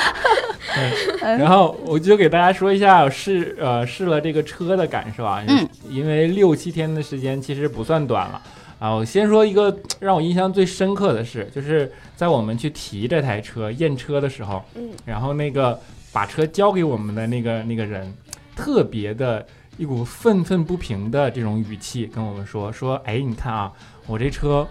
[1.39, 8.41] 然后我就给大家说一下试呃试了这个车的感受啊，嗯，因为六七天的时间其实不算短了
[8.79, 8.95] 啊。
[8.95, 15.79] 我先说一个让我印象最深刻的事，就是在我们去提这台车验车的时候，嗯，然后那个
[16.13, 18.13] 把车交给我们的那个那个人，
[18.55, 19.45] 特别的
[19.77, 23.73] 一股愤愤不平的这种语气跟我们说说，哎，你看啊，
[24.07, 24.67] 我这车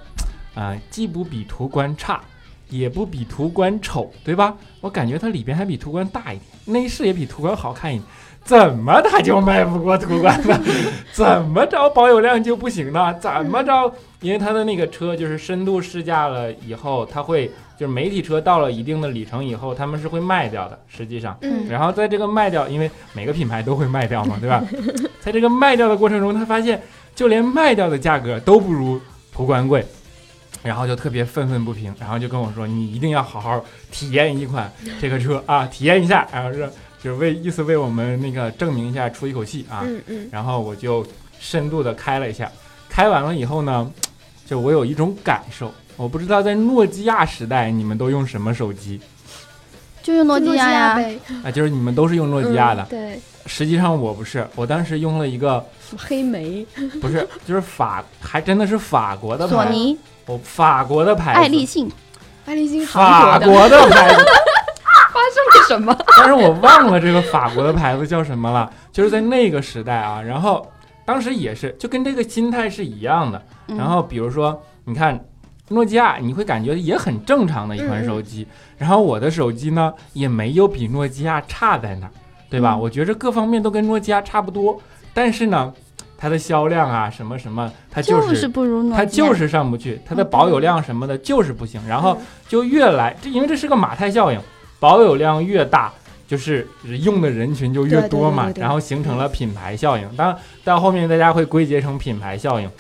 [0.54, 2.22] 啊既不比途观差。
[2.70, 4.56] 也不比途观丑，对吧？
[4.82, 8.06] 我感觉它里边还比途观大一点，内饰也比途观好看一点，
[8.44, 10.60] 怎么它就卖不过途观呢？
[11.14, 13.14] 怎么着保有量就不行呢？
[13.20, 13.92] 怎么着？
[14.22, 17.48] 因为它的那个车就是深度试驾了以后，它会
[17.78, 20.80] 就是媒体车到了一定的里程以后，他们是会卖掉的。
[20.88, 24.64] 实际上，嗯，然后在这个卖掉，因为每个品牌都会卖掉嘛，对吧？
[25.22, 26.82] 在这个卖掉的过程中，他发现
[27.14, 29.00] 就连卖掉的价格都不如
[29.32, 29.86] 途观贵。
[30.66, 36.68] 然后就特别愤愤不平，然后就跟我说：“你一定要好好体验一款这个车啊，体验一下。”然后是
[37.02, 39.84] 就是为意思为我们那个证明一下，出一口气啊。
[39.86, 40.30] 嗯嗯。
[40.32, 41.06] 然后我就
[41.40, 42.52] 深度的开了一下，
[42.90, 43.90] 开完了以后呢，
[44.46, 49.00] 就我有一种感受，我不知道在诺基亚时代你们都用什么手机？
[50.06, 51.02] 就用诺基亚呀。
[51.44, 52.86] 啊，就是你们都是用诺基亚的。
[52.88, 53.20] 对。
[53.48, 55.64] 实际上我不是，我当时用了一个
[55.98, 56.64] 黑莓，
[57.02, 59.98] 不是，就是法，还真的是法国的索尼。
[60.28, 61.92] 哦，法国的牌子，爱立信，
[62.46, 64.16] 爱立信，法国的牌子，
[65.14, 65.96] 发生了什么？
[66.18, 68.72] 但是我忘了这个法国的牌子叫什么了。
[68.92, 70.68] 就是在那个时代啊，然后
[71.06, 73.42] 当时也是，就跟这个心态是一样的。
[73.68, 75.20] 然后比如说，你看
[75.70, 78.48] 诺基亚，你会感觉也很正常的一款手机。
[78.78, 82.12] 然后我的手机呢，也没有比诺基亚差在哪儿，
[82.50, 82.76] 对吧？
[82.76, 84.82] 我觉着各方面都跟诺基亚差不多，
[85.14, 85.74] 但是呢。
[86.18, 94.40] 它的销量啊，什么什么，它就是不如它就是上不去，它的保有量什么的就是不行，然后就越来，这因为这是个马太效应，
[94.80, 95.92] 保有量越大，
[96.26, 96.66] 就是
[97.04, 100.10] 用的人群就越多嘛，然后形成了品牌效应。
[100.16, 102.72] 当到后面大家会归结成品牌效应，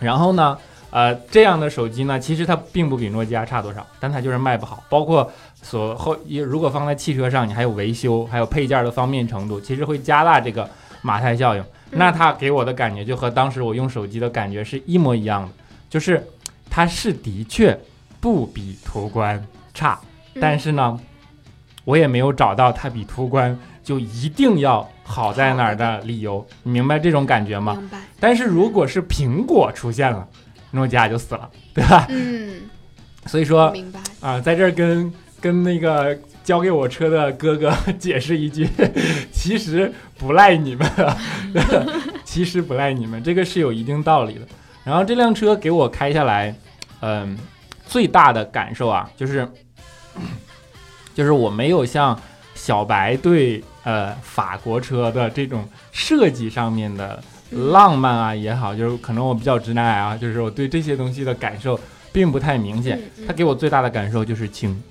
[0.00, 0.58] 然后呢，
[0.94, 5.28] 呃，这样的手机呢，其实它并不比诺基亚差多少，但它就是卖不好，包括
[5.60, 10.70] 所后如果放在汽车上，你还有维修，还有配件的方便程度，其实会加大这个
[11.02, 11.64] 马太效应。
[11.90, 15.48] 那它给我的感觉就和当时我用手机的感觉是一模一样的，
[15.90, 16.24] 就是
[16.70, 17.76] 它是的确
[18.20, 19.98] 不比途观差，
[20.40, 20.96] 但是呢，
[21.84, 27.74] 我也没有找到它比途观就一定要好在哪儿的理由，你明白这种感觉吗？
[27.74, 27.98] 明白。
[28.20, 30.24] 但是如果是苹果出现了，
[30.74, 32.06] 诺基亚就死了，对吧？
[32.10, 32.62] 嗯。
[33.26, 36.18] 所以说，明白啊，在这儿跟跟那个。
[36.44, 38.68] 交给我车的哥哥 解释一句，
[39.32, 40.86] 其实不赖你们，
[42.22, 44.40] 其实不赖你们，这个是有一定道理的。
[44.84, 46.54] 然后这辆车给我开下来，
[47.00, 47.34] 嗯，
[47.86, 49.48] 最大的感受啊，就是，
[51.16, 52.20] 就是我没有像
[52.54, 61.78] 小白对呃法国车的这种设计上面的浪漫啊也好，就是可能我比较直男癌啊，就是我对这些东西的感受
[62.12, 63.00] 并不太明显。
[63.26, 64.82] 他给我最大的感受就是轻。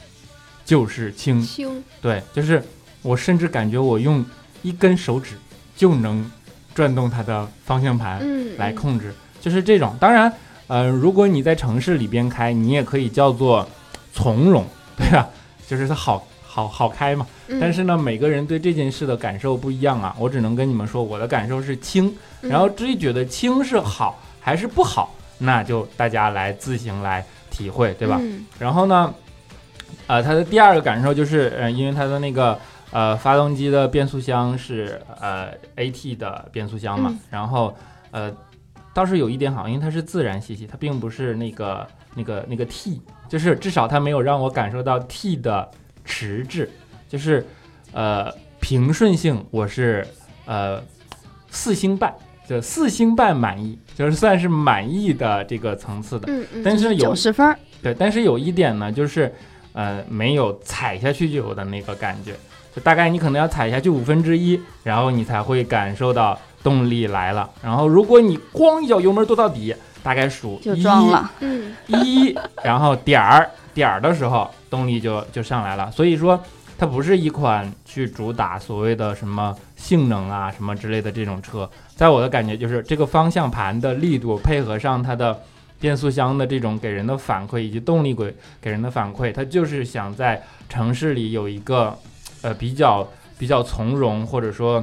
[0.65, 2.63] 就是轻，轻，对，就是
[3.01, 4.23] 我甚至感觉我用
[4.61, 5.35] 一根手指
[5.75, 6.31] 就能
[6.73, 9.93] 转动它的方向盘来控制，就是这种。
[9.99, 10.31] 当然，
[10.67, 13.67] 呃，如果你在城市里边开，你也可以叫做
[14.13, 15.27] 从容，对吧？
[15.67, 17.25] 就是它好好好开嘛。
[17.59, 20.15] 但是呢，每个人对这件事的感受不一样啊。
[20.19, 22.13] 我只能跟你们说，我的感受是轻。
[22.41, 28.21] 然后至于觉得轻是好还是不好，那就大家来自行来体会，对吧？
[28.59, 29.13] 然后呢？
[30.07, 32.59] 呃，他的第二个感受就是，呃，因为他的那个
[32.91, 37.73] 呃发动机的变速箱是呃 AT 的变速箱嘛，然后
[38.11, 38.29] 呃
[38.93, 45.69] 倒是有一点好，因为它是自然吸气，它并不是那个那个那个 T，就是至少它没有让我感受到 T 的
[46.03, 46.69] 迟滞，
[47.07, 47.45] 就是
[47.91, 50.07] 呃平顺性我是
[50.45, 50.81] 呃
[51.49, 52.13] 四星半，
[52.47, 59.33] 就四星半满意，就是算是满意的这个层次的，嗯嗯，但是有九十分，对，但是有一点呢，就是。
[59.75, 62.35] 呃，没有踩下去就有的那个感觉，
[62.75, 67.49] 就大概你可能要踩下去五分之一，然后你才会感受到动力来了。
[67.59, 70.69] 然后如果你咣一脚油门跺到底，大概数一，
[71.39, 75.91] 嗯，一，然后点儿点儿的时候，动力就就上来了。
[75.91, 76.41] 所以说，
[76.77, 81.69] 它不是一款去主打所谓的什么性能啊什么之类的这种车。
[81.95, 85.39] 在我的感觉，就是这个方向盘的力度配合上它的。
[85.79, 91.93] 变速箱的这种给人的反馈，以及动力轨给人的反馈，它就是想在城市里有一个，
[92.41, 93.05] 呃，比较
[93.37, 94.81] 比较从容，或者说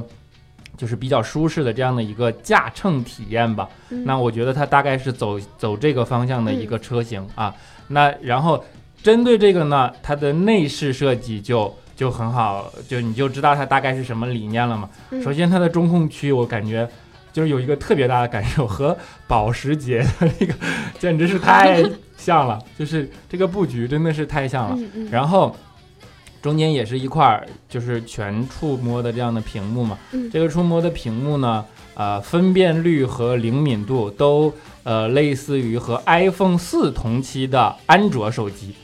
[0.77, 3.67] 就是比较舒适的这样的一个驾乘体验吧。
[3.89, 7.51] 那我觉得它大概是走走这个方向的一个车型啊。
[7.87, 8.63] 那然后
[9.03, 14.89] 针对这个呢，它的内饰设计就就很好，就你就知道它大概是什么理念了嘛。
[15.23, 16.87] 首先，它的中控区我感觉。
[17.33, 20.53] 就是有一个特别大的感受，和保时捷的那个
[20.99, 21.81] 简直是太
[22.17, 24.77] 像了， 就是这个布局真的是太像了。
[25.09, 25.55] 然后
[26.41, 29.97] 中间也是一块就是全触摸的这样的屏幕嘛。
[30.29, 31.63] 这个触摸的屏幕呢，
[31.93, 34.53] 呃，分辨率和灵敏度都
[34.83, 38.75] 呃类似于和 iPhone 四同期的安卓手机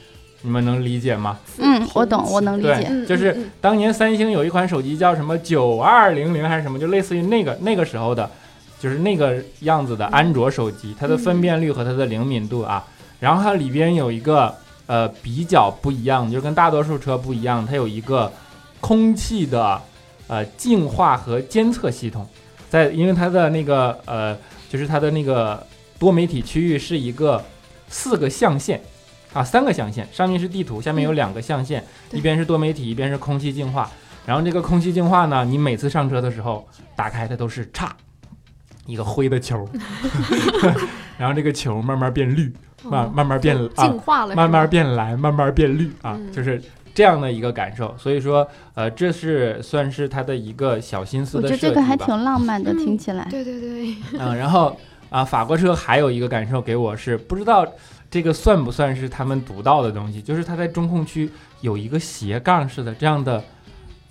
[0.41, 1.39] 你们能理解吗？
[1.57, 2.83] 嗯，我懂，我能理解。
[2.83, 8.29] 对，就是当年三星有一款手机叫什么九二零零还是什么，就类似于那个那个时候的，
[8.79, 12.85] 就是那个样子的安卓手机，它的分辨率和它的灵敏度啊，
[13.19, 14.53] 然后它里边有一个
[14.85, 18.31] 呃比较不一样，就跟大多数车不一样，它有一个
[18.79, 19.81] 空气的
[20.27, 22.27] 呃净化和监测系统，
[22.69, 24.37] 在因为它的那个呃
[24.69, 25.65] 就是它的那个
[25.97, 27.43] 多媒体区域是一个。
[27.89, 28.81] 四个象限，
[29.33, 33.89] 啊，三个象限，上面是地图，下面有两个象限，一边是多媒体，一边是空气净化。
[34.25, 37.95] 然后这个空气净化呢，你每次上车的时候打开它都是叉，
[38.85, 39.67] 一个灰的球，
[41.17, 42.51] 然后这个球慢慢变绿，
[42.83, 46.61] 慢慢慢变净化了，慢慢变蓝，慢慢变绿啊，就是
[46.93, 47.95] 这样的一个感受。
[47.97, 53.27] 所以说，呃，这是算是它的一个小心思的设计我觉得这个还挺浪漫的，听起来。
[53.29, 53.95] 对对对。
[54.19, 54.75] 嗯，然后。
[55.09, 57.65] 啊，法国车还有一个感受给我是不知道
[58.09, 61.29] 这个算不算是他们独到的东西，就是它在中控区
[61.61, 63.43] 有一个斜杠式的这样的。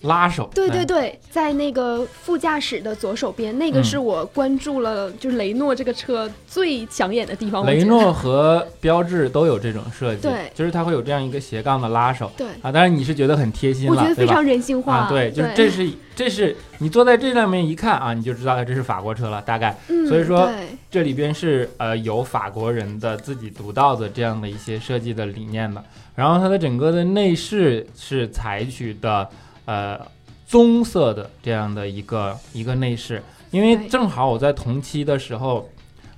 [0.07, 7.67] 拉手，对对对，在那个副驾驶的左手边，那个是我关注了，就是雷诺这个车最抢眼的地方。
[7.67, 19.77] 雷诺和标志都有这种设计，对，就是它会有这样一个斜杠的拉手，对啊，当然你是觉得很贴心了，我觉得非常人性化，对，就是这是这是你坐在这上面一看啊，你就知道这是法国车了，大概，
[20.09, 20.51] 所以说
[20.91, 25.83] 这里边是呃有法国人的自己独到的这样的一些设计的理念的，
[26.15, 29.29] 然后它的整个的内饰是采取的。
[29.67, 30.01] 呃，
[30.47, 35.69] 棕色的这样的一个一个内饰，因为正好我在同期的时候，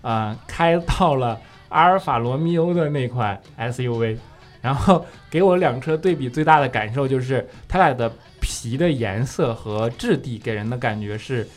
[0.03, 1.41] 呃，开到了
[1.71, 4.19] 阿尔法罗密欧的那款 SUV，
[4.61, 11.49] 然后给我两车对比最大的感受就是，它俩的皮的颜色和质地给人的感觉是，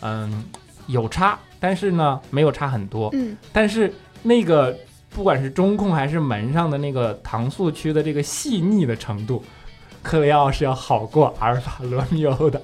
[0.00, 0.44] 嗯，
[0.88, 3.92] 有差，但是呢，没有差很多，嗯，但是
[4.24, 4.76] 那个
[5.10, 9.44] 不管是中控还是门上的那个搪塑区的这个细腻的程度。
[10.06, 12.62] 克雷奥是要好过阿尔法罗密欧的，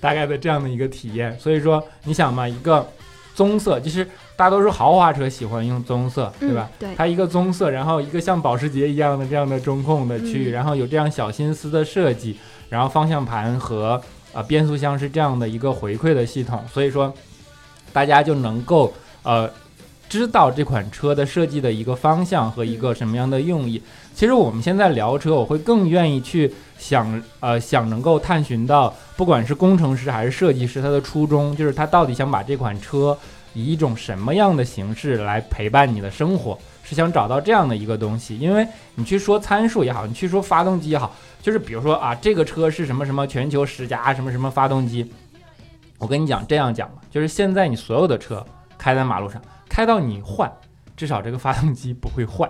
[0.00, 1.38] 大概的这样的一个体验。
[1.38, 2.84] 所以说，你想嘛，一个
[3.36, 6.68] 棕色，其实大多数豪华车喜欢用棕色，对吧？
[6.80, 6.88] 对。
[6.96, 12.36] 它一个棕色，然后一个像保时捷一样的这样的中控的区域，然后有这样小心思的设计，
[12.68, 17.14] 然后方向盘和呃变速箱是这样的一个回馈的系统，所以说
[17.92, 19.48] 大家就能够呃。
[20.10, 23.80] 知道这款车的设计的一个方向和一个什么样的用意。
[24.20, 33.16] 其实我们现在聊车，我会更愿意去想，呃，想能够探寻到，不管是工程师还是设计师，他的初衷就是他到底想把这款车
[33.54, 38.38] 以一种什么样的形式来陪伴你的生活，是想找到这样的一个东西。
[38.38, 45.10] 因为你去说参数也好，你去说发动机也好，就是比如说啊，这个车是什么什么全球十佳什么什么发动机，
[45.96, 48.44] 我跟你讲这样讲吧，就是现在你所有的车
[48.76, 49.40] 开在马路上。
[49.66, 50.52] 开到你换，
[51.00, 52.46] 至少这个发动机不会坏，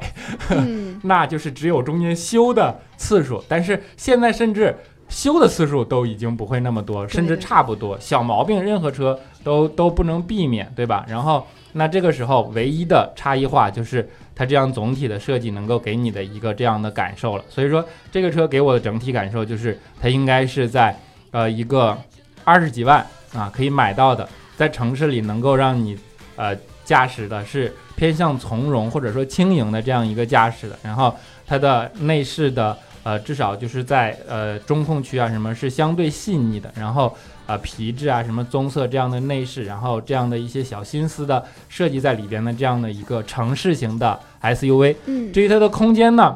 [1.04, 3.40] 那就是只有中间修的次数。
[3.46, 4.76] 但是现在甚至
[5.08, 7.96] 修的次数都已经不会那么多，甚至差不多。
[8.00, 11.06] 小毛病任何车都都不能避免，对吧？
[11.06, 17.44] 然后那这个时候唯一的差异化就是它这样总体的设计能够给你的一个这样的感受了。
[17.48, 20.98] 所以说这个车给我的整体感受就是它应该是在
[21.30, 21.96] 呃一个
[22.42, 25.96] 二十几万啊可以买到的，在城市里能够让你
[26.34, 26.56] 呃。
[26.82, 31.14] 驾驶的是偏向从容或者说轻盈的这样一个驾驶的，然后
[31.46, 44.96] 它的内饰的呃至少就是在呃中控区啊什么是相对细腻的，然后呃皮质啊什么棕色这样的内饰，然后这样的一些小心思的设计在里边的这样的一个城市型的 SUV。
[45.04, 46.34] 嗯，至于它的空间呢，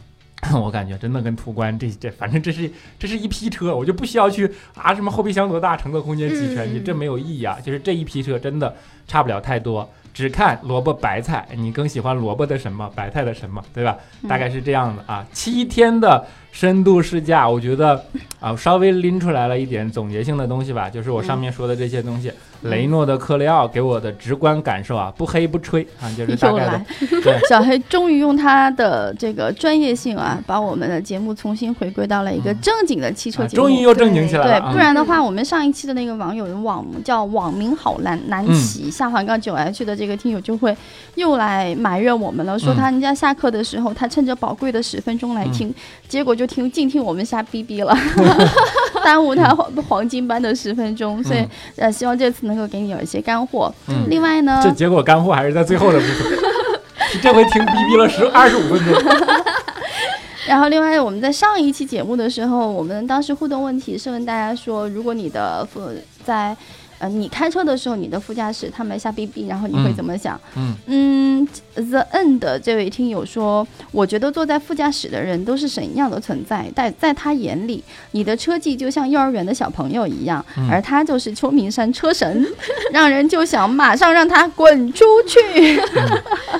[0.54, 8.74] 我感觉真的跟途观这这反正这是这是一批车，我就不需要去啊什么后备箱多大，乘坐空间几全，你这没有意义啊，就是这一批车真的。
[9.12, 13.94] 差不了太多，只看萝卜白菜，你更喜欢萝卜的什么，白菜的什么，对吧？
[14.26, 15.22] 大概是这样的啊。
[15.34, 18.02] 七天的深度试驾，我觉得
[18.40, 22.32] 啊，稍微拎出来了一点总结性的东西吧，就是我上面说的这些东西。
[22.66, 26.80] 雷诺的克雷奥给我的直观感受啊，不黑不吹啊，就是大概的。
[27.20, 33.64] 对， 小黑终于用他的这个专业性啊，把我们的节目重新回归到了一个正经的汽车节目。
[33.64, 34.60] 终于又正经起来了。
[34.60, 40.76] 对，不然的话，我们上一期的那个网友网叫网名好难难起下滑杠九 H 的这个听友就会
[41.16, 45.74] 又来埋怨我们了，说他人家下课的时候，他趁着宝贵的十分钟来听，
[46.06, 47.96] 结果就听净听我们瞎逼逼了，
[49.02, 51.24] 耽误他黄黄金般的十分钟。
[51.24, 51.44] 所以
[51.76, 52.42] 呃，希望这次。
[52.42, 53.72] 能够给你有一些干货。
[53.86, 56.38] 嗯，另外呢，这结果干货还是在最后的部分。
[57.22, 58.92] 这回听逼逼了十二十五分钟。
[60.44, 65.80] 然后，另外我们在上一期节目的时候，我们当时互动问题是问大家说，如果你的父
[66.24, 66.56] 在。
[67.02, 70.40] 呃，你开车的时候，你的副驾驶他们瞎逼逼，然后你会怎么想？
[70.54, 77.82] 嗯嗯，The End 这位听友说，我觉得坐在副驾驶的人都是神一样的存在，在在他眼里，
[78.12, 82.46] 你的车技就像幼儿园的小朋友一样，而他就是秋名山车神，
[82.92, 85.82] 让人就想马上让他滚出去。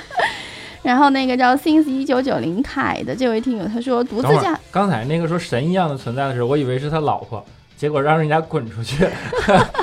[0.82, 4.58] 然后那个叫 Since 一九九零凯的这位听友他说，独自驾。
[4.72, 9.06] 刚才那个说神一样的存在的时候，我以为是他老婆，结果让人家滚出去。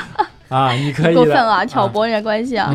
[0.49, 2.73] 啊，你可以过分啊，挑拨人家关系啊。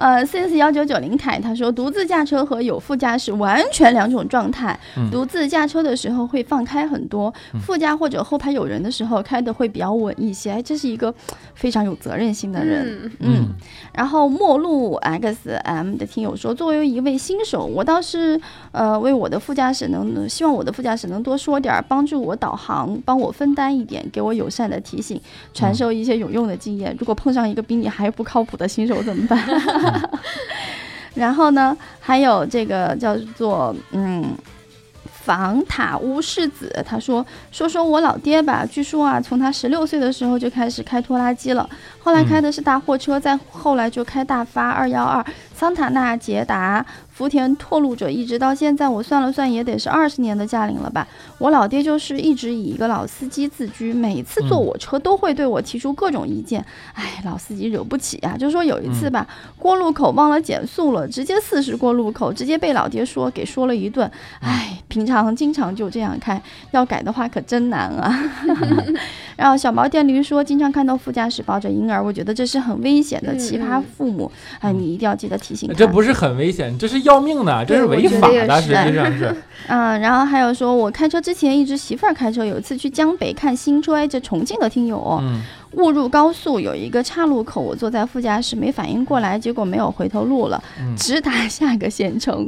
[0.00, 4.78] 呃，CS 幺九九零凯他说，独自驾车和有副驾驶完全两种状态。
[5.12, 10.52] 独自驾车的时候会放开很多，副驾或者后排有人的时候开的会比较稳一些。
[10.52, 11.14] 哎，这是一个
[11.54, 13.12] 非常有责任心的人。
[13.18, 13.50] 嗯。
[13.92, 18.40] 然后陌路 XM 的听友说，作为一位新手，我倒是
[18.72, 25.20] 呃为我的副驾驶能希望我的副驾驶能多说点，帮助我导航，帮我分担一点，给我友善的提醒，
[25.52, 26.96] 传授一些有用的经验。
[26.98, 29.38] 如果碰上一个比你还不靠谱的新手怎么办？
[31.14, 34.32] 然后呢，还有这个叫做嗯，
[35.10, 41.68] 房塔屋世子，他说说说我老爹吧，据说啊，从他十六岁的时候就开始开拖拉机了，
[41.98, 45.24] 后来开的是大货车，再后来就开大发二幺二。
[45.52, 51.06] 桑塔纳、捷达、福田拓路者，一直到现在，我算了算，也得是二十年的驾龄了吧。
[51.40, 56.62] 我老爹就是一直以一个老司机自居，每次坐我车都会对我提出各种意见。
[56.92, 58.36] 哎，老司机惹不起呀。
[58.38, 59.26] 就说有一次吧，
[59.56, 64.08] 过路口忘了减速了，直接四十过路口，直接被老爹说给说了一顿。
[64.40, 66.40] 哎，平常经常就这样开，
[66.72, 68.14] 要改的话可真难啊。
[69.36, 74.30] 然后小毛电驴说，经常看到副驾驶抱着婴儿，我觉得这是很危险的奇葩父母。
[74.58, 75.74] 哎，你一定要记得提醒他。
[75.74, 79.34] 这不是很危险，这是要命的，这是违法的，实际上是。
[79.68, 85.22] 嗯，然后还有说，我开车之前一直媳妇儿开车，有一次去江北看新车，哎，这重庆的听友，
[85.74, 90.60] 误入高速，有一个岔路口，我坐在副驾驶没反应过来，结果没有回头路了，
[90.96, 92.44] 直达下个县城。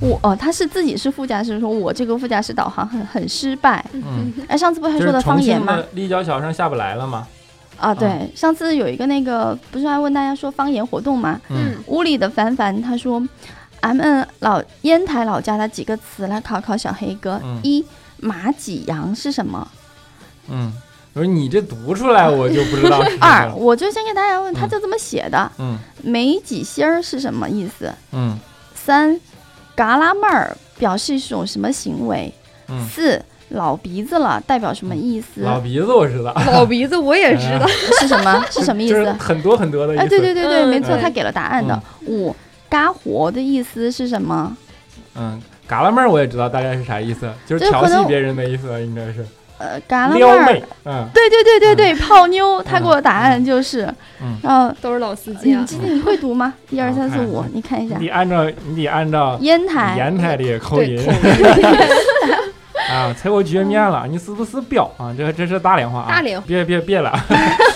[0.00, 3.84] 我哦，他是自己是副驾驶，说我这个副驾驶导航很很失败。
[3.92, 5.78] 嗯，哎，上次不还说的方言吗？
[5.92, 7.28] 立交桥上下不来了吗？
[7.76, 11.38] 啊，对，上次有一个那个不是还问大家说方言活动吗？
[11.50, 13.22] 嗯，屋里的凡凡他说，
[13.80, 17.38] 俺们老烟台老家的几个词来考考小黑哥。
[17.62, 17.84] 一
[18.22, 19.68] 马几羊是什么？
[20.48, 20.72] 嗯，
[21.12, 23.02] 我说你这读出来我就不知道。
[23.20, 25.50] 二，我就先给大家问，他就这么写的。
[25.58, 27.92] 嗯，没几星儿是什么意思？
[28.12, 28.38] 嗯，
[28.74, 29.20] 三，
[29.74, 32.32] 嘎拉妹儿表示一种什么行为？
[32.68, 33.22] 嗯，四。
[33.48, 35.42] 老鼻子了，代表什么意思？
[35.42, 37.66] 老鼻子我知道，老鼻子我也知道
[38.00, 38.42] 是什么？
[38.50, 39.12] 是什么意思？
[39.20, 40.02] 很多很多的意思。
[40.02, 41.78] 哎，对对对对，没错，他给了答案的。
[42.06, 42.34] 五，
[42.70, 44.56] 嘎活的意思是什么？
[45.16, 45.38] 嗯，
[45.72, 49.24] 嘎啦妹儿我也知道大概是啥意思，就是调戏别人的意思，应该是。
[49.56, 52.62] 呃，嘎啦妹儿，嗯，对对对对对，泡妞。
[52.62, 53.88] 他给我答案就是，
[54.20, 55.64] 嗯，都是老司机啊。
[55.80, 56.52] 你你会读吗？
[56.68, 57.96] 一二三四五，你看一下。
[57.98, 61.00] 你按照你得按照烟台烟台的口音。
[62.92, 64.06] 啊，踩我局面了！
[64.06, 65.14] 你是不是彪啊？
[65.16, 66.06] 这这是大连话啊！
[66.10, 67.38] 大连，别别别了，别！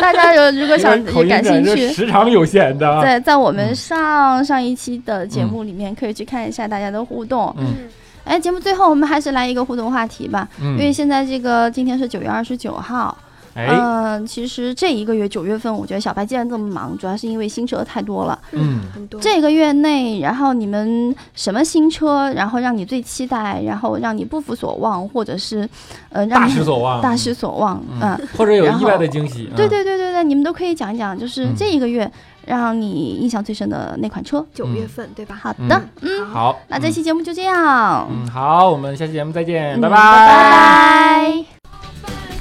[0.00, 3.02] 大家有如果想也感兴趣，时长有限的。
[3.02, 7.54] 在在我们上上一期的节目里面，可以去看一下大家的互动。
[7.58, 7.88] 嗯，
[8.24, 13.16] 哎，节目最后我们还是来一个互动话题吧，因为现在这个今天是九月二十九号。
[13.54, 18.38] 嗯，其实这一个月九月份，我觉得小白既然这么忙，主要是因为新车太多了。
[18.52, 19.20] 嗯，很多。
[19.20, 25.68] 这个月内，然后你们什么新车，然后让你最期待，然后让你不负所望，或者是，
[26.10, 29.50] 呃，大失所望，大失所望，嗯，或者有意外的惊喜。
[29.54, 32.10] 对对对对对，你们都可以讲一讲，就是这一个月
[32.46, 34.44] 让你印象最深的那款车。
[34.54, 35.38] 九月份，对吧？
[35.42, 38.08] 好的，嗯，好，那这期节目就这样。
[38.10, 42.31] 嗯，好，我们下期节目再见，拜拜，拜拜。